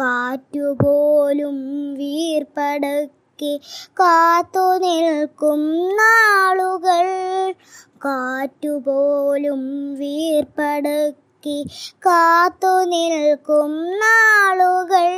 കാറ്റുപോലും 0.00 1.56
വീർപ്പടക്കി 1.94 3.60
കാത്തു 3.92 4.78
നിൽക്കും 4.78 5.62
നാളുകൾ. 5.96 7.52
കാറ്റുപോലും 7.96 9.62
വീർപ്പടക്കി 9.94 11.66
കാത്തു 12.06 12.84
നിൽക്കും 12.84 13.98
നാളുകൾ. 13.98 15.08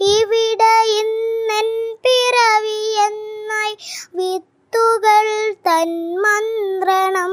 ഇവിടെ 0.00 0.76
ഇന്നൻ 1.00 1.96
പിറവിയെന്നായി 2.02 3.76
വിത്തുകൾ 4.14 4.53
തൻ 5.66 6.16
മന്ത്രണം. 6.18 7.32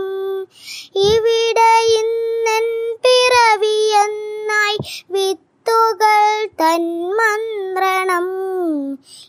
ഇവിടെ 0.95 1.71
ഇന്നൻ 1.85 2.97
പിറവിയെന്നായി 3.03 4.77
വിത്തുകൾ 5.11 6.45
തൻ 6.45 7.09
മന്ത്രണം. 7.15 8.27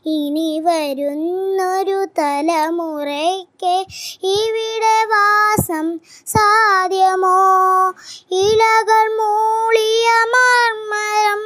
ഇനി 0.07 0.61
വരുന്നൊരു 0.61 2.07
തലമുറയ്ക്ക് 2.19 3.87
ഇവിടെ 4.23 5.05
വാസം 5.05 5.99
സാധ്യമോ? 6.27 7.39
ഇലകൾ 8.33 9.17
മൂളിയ 9.17 10.09
മർമ്മരം 10.35 11.43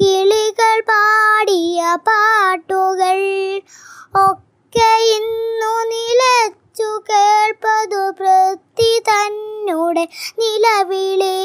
കിളികൾ 0.00 0.80
പാടിയ 0.80 1.96
പാട്ടുകൾ 1.96 3.20
ഒക്കെ 4.30 4.55
ഇന്നു 4.78 5.72
നിലച്ചു 5.92 6.88
കേൾപ്പതു 7.10 8.10
പ്രതി 8.10 8.98
തന്നോടെ 8.98 10.08
നിലവിളി. 10.38 11.38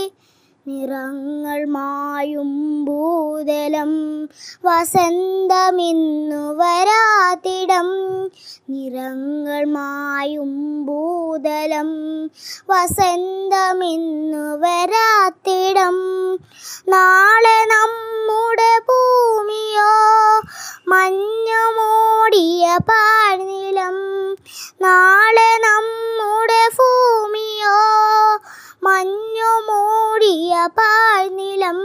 നിറങ്ങൾ 0.71 1.65
മായും 1.65 2.85
ഭൂതലം. 2.85 4.23
വസന്തമിന്നു 4.65 6.53
വരാതിടം 6.53 7.87
നിറങ്ങൾ 8.69 9.65
മായും 9.65 10.85
ഭൂതലം. 10.85 12.25
വസന്തമിന്നു 12.69 14.57
വരാത്തിടം. 14.57 15.97
നാളെ 16.87 17.65
നമ്മുടെ 17.65 18.79
ഭൂമിയോ 18.79 19.91
മഞ്ഞമോടിയ 20.87 22.77
പാഴ്നിലം. 22.89 23.97
നാളെ 24.81 25.57
നമ്മുടെ 25.61 26.69
ഭൂമിയോ 26.79 27.81
മഞ്ഞു 28.83 29.51
മൂടിയ 29.67 30.67
പാഴ്നിലം 30.67 31.79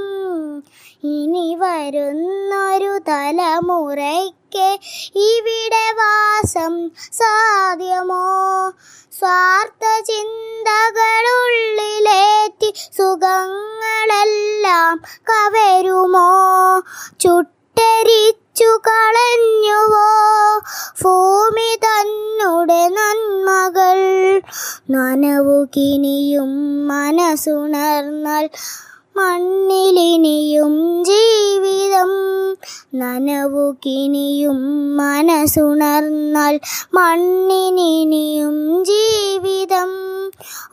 ഇനി 1.05 1.55
വരുന്നൊരു 1.55 3.01
തലമുറയ്ക്ക് 3.09 4.79
ഇവിടെ 5.15 5.93
വാസം 5.93 6.91
സാധ്യമോ? 7.13 8.25
സ്വാർത്ഥ 9.19 10.05
ചിന്തകളുള്ളിലേറ്റി 10.05 12.75
സുഖങ്ങളെല്ലാം 12.99 15.03
കവരുമോ? 15.31 16.31
ചുട്ടരിച്ചു 17.21 18.65
കളഞ്ഞുവോ? 18.65 20.09
ഭൂമി 21.03 21.79
തന്നുടെ 21.85 22.89
നന്മകൾ 22.89 23.99
നനവു 24.91 25.67
കിനിയും 25.77 26.49
മനസ്സുണർന്നാൽ 26.89 28.51
മണ്ണിലിനിയും 29.17 31.05
ജീവിതം. 31.05 32.09
നനവുകിനിയും 32.95 34.57
മനസ്സുണർന്നാൽ 34.97 36.61
മണ്ണിനിനിയും 36.95 38.85
ജീവിതം. 38.85 39.91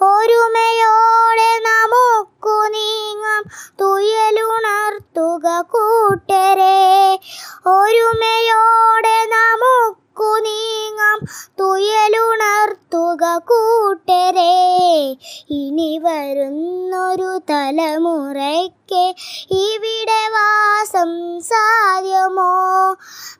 ഒരുമയോടെ 0.01 1.59
നമുക്കു 1.59 2.67
നീങ്ങാം. 2.67 3.43
തുയലുണർത്തുക 3.81 5.61
കൂട്ടരെ. 5.61 7.19
ഒരുമയോടെ 7.67 9.25
നമുക്കു 9.25 10.02
നീങ്ങാം 10.21 11.19
തുയലുണർത്തുക 11.59 13.37
കൂട്ടരെ. 13.37 15.17
ഇനി 15.49 15.99
വരുന്നൊരു 16.03 17.41
തലമുറയ്ക്ക് 17.49 19.15
ഇവിടെ 19.51 20.27
വാസം 20.29 21.41
സാധ്യമോ? 21.41 22.93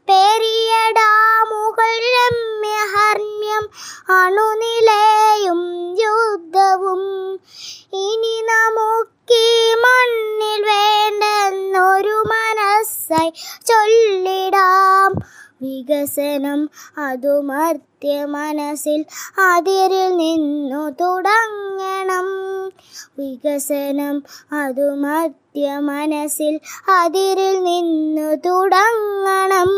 പെരിയ 0.09 0.91
ഡാമുകൾ 0.91 1.97
രമ്യഹർമ്മ്യം 1.97 3.69
അണുനിലയും 4.15 5.89
യുദ്ധവും. 5.99 7.33
ഇനി 7.93 8.41
നമുക്കീ 8.41 9.73
മണ്ണിൽ 9.73 10.63
വേണ്ടെന്നൊരു 10.65 12.23
മനസ്സായി 12.27 13.33
ചൊല്ലിടാം. 13.67 15.42
വികസനം 15.63 16.69
അതു 16.97 17.41
മർത്യ 17.41 18.25
മനസ്സിൽ 18.25 19.05
അതിരിൽ 19.37 20.09
നിന്നു 20.17 20.89
തുടങ്ങണം. 20.89 22.27
വികസനം 23.19 24.17
അതു 24.51 24.87
മർത്യ 24.95 25.42
മനസ്സിൽ 25.57 26.59
അതിരിൽ 26.89 27.63
നിന്നു 27.63 28.35
തുടങ്ങണം. 28.35 29.69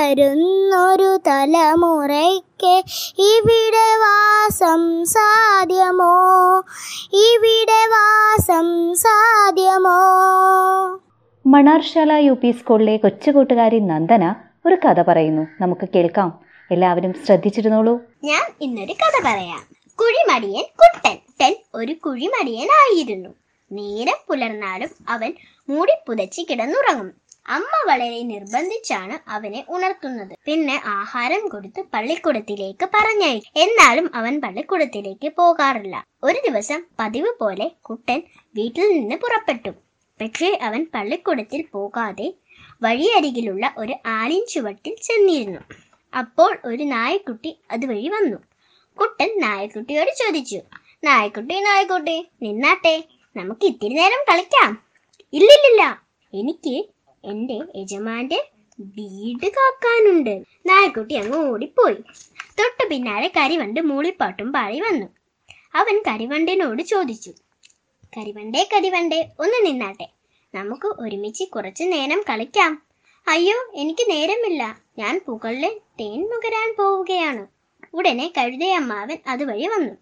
വരുന്നൊരു 0.06 1.18
തലമുറയ്ക്ക് 1.26 2.82
ഇവിടെ 3.18 3.98
വാസം 3.98 5.04
സാധ്യമോ? 5.04 6.58
ഇവിടെ 7.12 7.86
വാസം 7.90 8.94
സാധ്യമോ? 8.94 9.98
മണാർശാല 11.46 12.12
യു 12.12 12.32
പി 12.32 12.50
സ്കൂളിലെ 12.50 12.96
കൊച്ചുകൂട്ടുകാരി 12.96 13.78
നന്ദന 13.78 14.34
ഒരു 14.66 14.76
കഥ 14.84 15.02
പറയുന്നു. 15.02 15.46
നമുക്ക് 15.60 15.88
കേൾക്കാം. 15.94 16.40
എല്ലാവരും 16.70 17.14
ശ്രദ്ധിച്ചിരുന്നോളൂ. 17.26 18.00
ഞാൻ 18.24 18.42
ഇന്നൊരു 18.60 18.92
കഥ 18.92 19.22
പറയാം. 19.24 19.66
കുഴിമടിയൻ 20.00 20.62
കുട്ടൻ. 20.62 21.18
കുട്ടൻ 21.40 21.56
ഒരു 21.74 21.92
കുഴിമടിയനായിരുന്നു. 21.92 23.30
നേരം 23.72 24.16
പുലർന്നാലും 24.28 24.88
അവൻ 25.08 25.32
മൂടി 25.68 25.76
മൂടിപ്പുതച്ച് 25.76 26.42
കിടന്നുറങ്ങും. 26.50 27.25
അമ്മ 27.54 27.72
വളരെ 27.86 28.22
നിർബന്ധിച്ചാണ് 28.22 29.30
അവനെ 29.30 29.64
ഉണർത്തുന്നത്. 29.68 30.34
പിന്നെ 30.44 30.80
ആഹാരം 30.84 31.48
കൊടുത്ത് 31.48 31.80
പള്ളിക്കൂടത്തിലേക്ക് 31.94 32.86
പറഞ്ഞയക്കും. 32.94 33.50
എന്നാലും 33.56 34.10
അവൻ 34.14 34.40
പള്ളിക്കൂടത്തിലേക്ക് 34.40 35.32
പോകാറില്ല. 35.36 36.06
ഒരു 36.24 36.38
ദിവസം 36.48 36.82
പതിവ് 37.00 37.32
പോലെ 37.40 37.70
കുട്ടൻ 37.82 38.22
വീട്ടിൽ 38.54 38.92
നിന്ന് 38.92 39.16
പുറപ്പെട്ടു. 39.16 39.72
പക്ഷേ 40.20 40.58
അവൻ 40.62 40.86
പള്ളിക്കൂടത്തിൽ 40.94 41.64
പോകാതെ 41.72 42.34
വഴിയരികിലുള്ള 42.82 43.74
ഒരു 43.76 43.94
ആലിൻ 44.06 44.46
ചുവട്ടിൽ 44.46 44.94
ചെന്നിരുന്നു. 45.02 45.60
അപ്പോൾ 46.12 46.58
ഒരു 46.64 46.82
നായക്കുട്ടി 46.82 47.58
അതുവഴി 47.70 48.08
വന്നു. 48.08 48.36
കുട്ടൻ 48.98 49.30
നായക്കുട്ടിയോട് 49.40 50.10
ചോദിച്ചു 50.10 50.60
നായക്കുട്ടി 51.04 51.60
നായക്കുട്ടി 51.60 52.30
നിന്നാട്ടെ 52.42 53.04
നമുക്ക് 53.36 53.64
ഇത്തിരി 53.66 53.94
നേരം 53.94 54.22
കളിക്കാം. 54.30 54.70
ഇല്ലില്ലില്ല 55.32 55.82
എനിക്ക് 56.32 56.95
എന്റെ 57.26 57.58
യജമാന്റെ 57.76 58.48
വീട് 58.80 59.46
കാക്കാനുണ്ട്. 59.46 60.44
നായക്കുട്ടി 60.66 61.14
അങ്ങ് 61.14 61.38
ഓടിപ്പോയി. 61.38 61.94
തൊട്ടു 62.58 62.88
പിന്നാലെ 62.90 63.32
കരിവണ്ട് 63.36 63.80
മൂളിപ്പാട്ടും 63.80 64.52
പാടി 64.52 64.80
വന്നു. 64.80 65.06
അവൻ 65.74 66.02
കരിവണ്ടിനോട് 66.06 66.82
ചോദിച്ചു 66.82 67.32
കരിവണ്ടേ 68.16 68.68
കരിവണ്ടേ 68.72 69.28
ഒന്ന് 69.40 69.66
നിന്നാട്ടെ. 69.66 70.08
നമുക്ക് 70.54 70.86
ഒരുമിച്ച് 70.86 71.44
കുറച്ചു 71.44 71.84
നേരം 71.84 72.24
കളിക്കാം. 72.30 72.82
അയ്യോ 73.28 73.56
എനിക്ക് 73.74 74.10
നേരമില്ല. 74.10 74.78
ഞാൻ 74.98 75.20
പുകളിലെ 75.26 75.80
തേൻ 76.00 76.30
നുകരാൻ 76.30 76.74
പോവുകയാണ്. 76.78 77.46
ഉടനെ 77.94 78.32
കഴുതയമ്മാവൻ 78.38 79.18
അതുവഴി 79.26 79.66
വന്നു. 79.66 79.94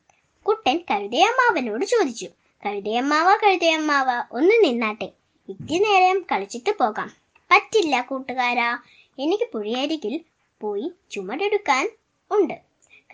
കുട്ടൻ 0.43 0.85
കഴുതയമ്മാവനോട് 0.91 1.85
ചോദിച്ചു 1.85 2.29
കഴുതയമ്മാവ 2.67 3.37
കഴുതയമ്മാവ 3.37 4.07
ഒന്ന് 4.33 4.55
നിന്നാട്ടെ. 4.65 5.24
ഇത്തിരി 5.49 5.79
നേരം 5.79 6.25
കളിച്ചിട്ട് 6.33 6.71
പോകാം. 6.81 7.11
പറ്റില്ല 7.51 8.01
കൂട്ടുകാരാ. 8.01 8.79
എനിക്ക് 9.19 9.49
പുഴയരികിൽ 9.53 10.21
പോയി 10.61 10.93
ചുമടെടുക്കാൻ 11.11 11.91
ഉണ്ട്. 12.31 12.55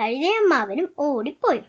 കഴുതയമ്മാവനും 0.00 0.94
ഓടിപ്പോയി. 0.98 1.60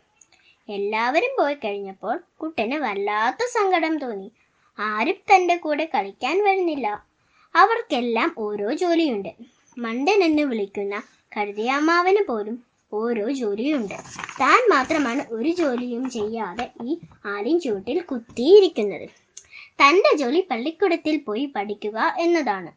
എല്ലാവരും 0.70 1.30
പോയി 1.39 1.53
കഴിഞ്ഞപ്പോൾ 1.53 2.20
കുട്ടന് 2.41 2.76
വല്ലാത്ത 2.76 3.45
സങ്കടം 3.45 3.97
തോന്നി. 3.97 4.32
ആരും 4.80 5.14
തന്റെ 5.14 5.55
കൂടെ 5.55 5.89
കളിക്കാൻ 5.95 6.43
വരുന്നില്ല. 6.43 7.05
അവർക്കെല്ലാം 7.55 8.36
ഓരോ 8.38 8.74
ജോലിയുണ്ട്. 8.74 9.30
മണ്ടൻ 9.78 10.24
എന്ന് 10.24 10.41
വിളിക്കുന്ന 10.41 11.03
കഴുതയമ്മാവന് 11.38 12.28
പോലും 12.28 12.64
ഓരോ 12.93 13.32
ജോലിയുണ്ട്. 13.32 13.95
താൻ 14.41 14.70
മാത്രമാണ് 14.70 15.34
ഒരു 15.34 15.49
ജോലിയും 15.49 16.09
ചെയ്യാതെ 16.09 16.72
ഈ 16.84 16.97
ആലിൻ 17.26 17.59
ചുവട്ടിൽ 17.59 18.01
കുത്തിയിരിക്കുന്നത്. 18.01 19.21
തന്റെ 19.80 20.18
ജോലി 20.18 20.48
പള്ളിക്കൂടത്തിൽ 20.52 21.18
പോയി 21.18 21.46
പഠിക്കുക 21.56 22.16
എന്നതാണ്. 22.20 22.72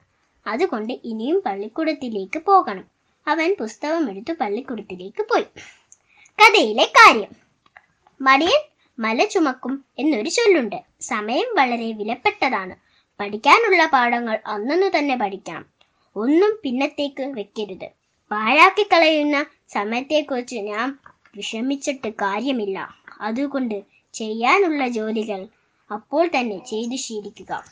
അതുകൊണ്ട് 0.46 0.92
ഇനിയും 1.04 1.42
പള്ളിക്കൂടത്തിലേക്ക് 1.46 2.38
പോകണം. 2.38 2.84
അവൻ 3.26 3.56
പുസ്തകം 3.60 4.10
എടുത്ത് 4.10 4.32
പള്ളിക്കൂടത്തിലേക്ക് 4.32 5.22
പോയി. 5.22 5.46
കഥയിലെ 6.38 6.84
കാര്യം. 6.84 7.32
മടിയൻ 8.20 8.60
മല 8.98 9.24
ചുമക്കും 9.24 9.84
എന്നൊരു 9.98 10.28
ചൊല്ലുണ്ട്. 10.28 10.76
സമയം 11.00 11.54
വളരെ 11.54 11.92
വിലപ്പെട്ടതാണ്. 11.92 12.76
പഠിക്കാനുള്ള 13.20 13.86
പാഠങ്ങൾ 13.86 14.40
അന്നു 14.46 14.98
തന്നെ 14.98 15.16
പഠിക്കണം 15.16 15.64
ഒന്നും 16.16 16.58
പിന്നത്തേക്ക് 16.62 17.22
വെക്കരുത്. 17.22 17.88
പാഴാക്കി 18.30 18.82
കളയുന്ന 18.82 19.46
സമയത്തെക്കുറിച്ച് 19.68 20.56
ഞാൻ 20.56 20.98
വിഷമിച്ചിട്ട് 21.36 22.08
കാര്യമില്ല. 22.08 22.78
അതുകൊണ്ട് 23.20 23.82
ചെയ്യാനുള്ള 24.14 24.88
ജോലികൾ 24.88 25.40
അപ്പോൾ 25.90 26.26
തന്നെ 26.26 26.58
ചെയ്തു 26.58 26.96
ശീലിക്കുക. 26.96 27.64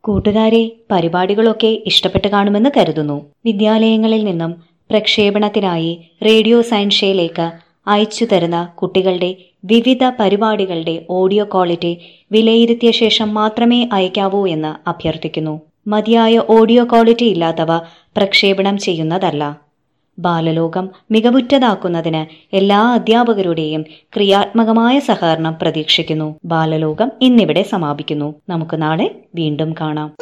കൂട്ടുകാരെ 0.00 0.72
പരിപാടികളൊക്കെ 0.90 1.82
ഇഷ്ടപ്പെട്ട് 1.86 2.28
കാണുമെന്ന് 2.28 2.70
കരുതുന്നു. 2.76 3.26
വിദ്യാലയങ്ങളിൽ 3.44 4.24
നിന്നും 4.24 4.52
പ്രക്ഷേപണത്തിനായി 4.90 6.10
റേഡിയോ 6.24 6.62
സയൻഷയിലേക്ക് 6.62 7.52
അയച്ചു 7.86 8.24
തരുന്ന 8.24 8.64
കുട്ടികളുടെ 8.64 9.36
വിവിധ 9.64 10.04
പരിപാടികളുടെ 10.20 11.06
ഓഡിയോ 11.10 11.44
ക്വാളിറ്റി 11.44 11.92
വിലയിരുത്തിയ 12.32 12.90
ശേഷം 12.90 13.34
മാത്രമേ 13.34 13.88
അയക്കാവൂ 13.92 14.46
എന്ന് 14.46 14.88
അഭ്യർത്ഥിക്കുന്നു. 14.88 15.60
മതിയായ 15.86 16.42
ഓഡിയോ 16.48 16.84
ക്വാളിറ്റി 16.84 17.24
ഇല്ലാത്തവ 17.24 17.78
പ്രക്ഷേപണം 18.16 18.78
ചെയ്യുന്നതല്ല. 18.78 19.65
ബാലലോകം 20.18 20.90
മികവുറ്റതാക്കുന്നതിന് 21.10 22.56
എല്ലാ 22.56 22.94
അധ്യാപകരുടെയും 22.94 23.82
ക്രിയാത്മകമായ 23.82 24.98
സഹകരണം 24.98 25.56
പ്രതീക്ഷിക്കുന്നു. 25.62 26.34
ബാലലോകം 26.44 27.12
ഇന്നിവിടെ 27.22 27.62
സമാപിക്കുന്നു. 27.62 28.34
നമുക്ക് 28.48 28.82
നാളെ 28.82 29.14
വീണ്ടും 29.34 29.74
കാണാം. 29.80 30.12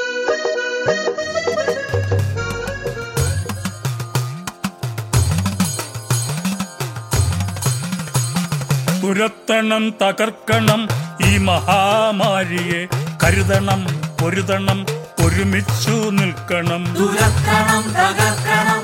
തുരത്തണം 9.04 9.94
തകർക്കണം 10.02 10.88
ഈ 11.26 11.38
മഹാമാരിയെ. 11.38 12.86
കരുതണം 13.24 13.86
പൊരുതണം 14.22 14.86
ഒരുമിച്ചു 15.24 16.10
നിൽക്കണം. 16.10 16.84
തുരത്തണം 16.84 17.82
തകർക്കണം 17.82 18.83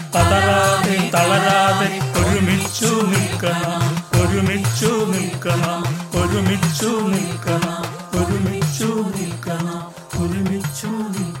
പതറാതെ 0.13 0.95
തളരാതെ 1.13 1.89
ഒരുമിച്ചു 2.21 2.91
നിൽക്കണം 3.11 3.83
ഒരുമിച്ചു 4.21 4.91
നിൽക്കണം 5.13 5.83
ഒരുമിച്ചു 6.21 6.91
നിൽക്കണം 7.13 7.83
ഒരുമിച്ചു 8.19 8.89
നിൽക്കണം 9.15 9.81
ഒരുമിച്ചു 10.21 10.91
നിൽക്കണം. 11.15 11.40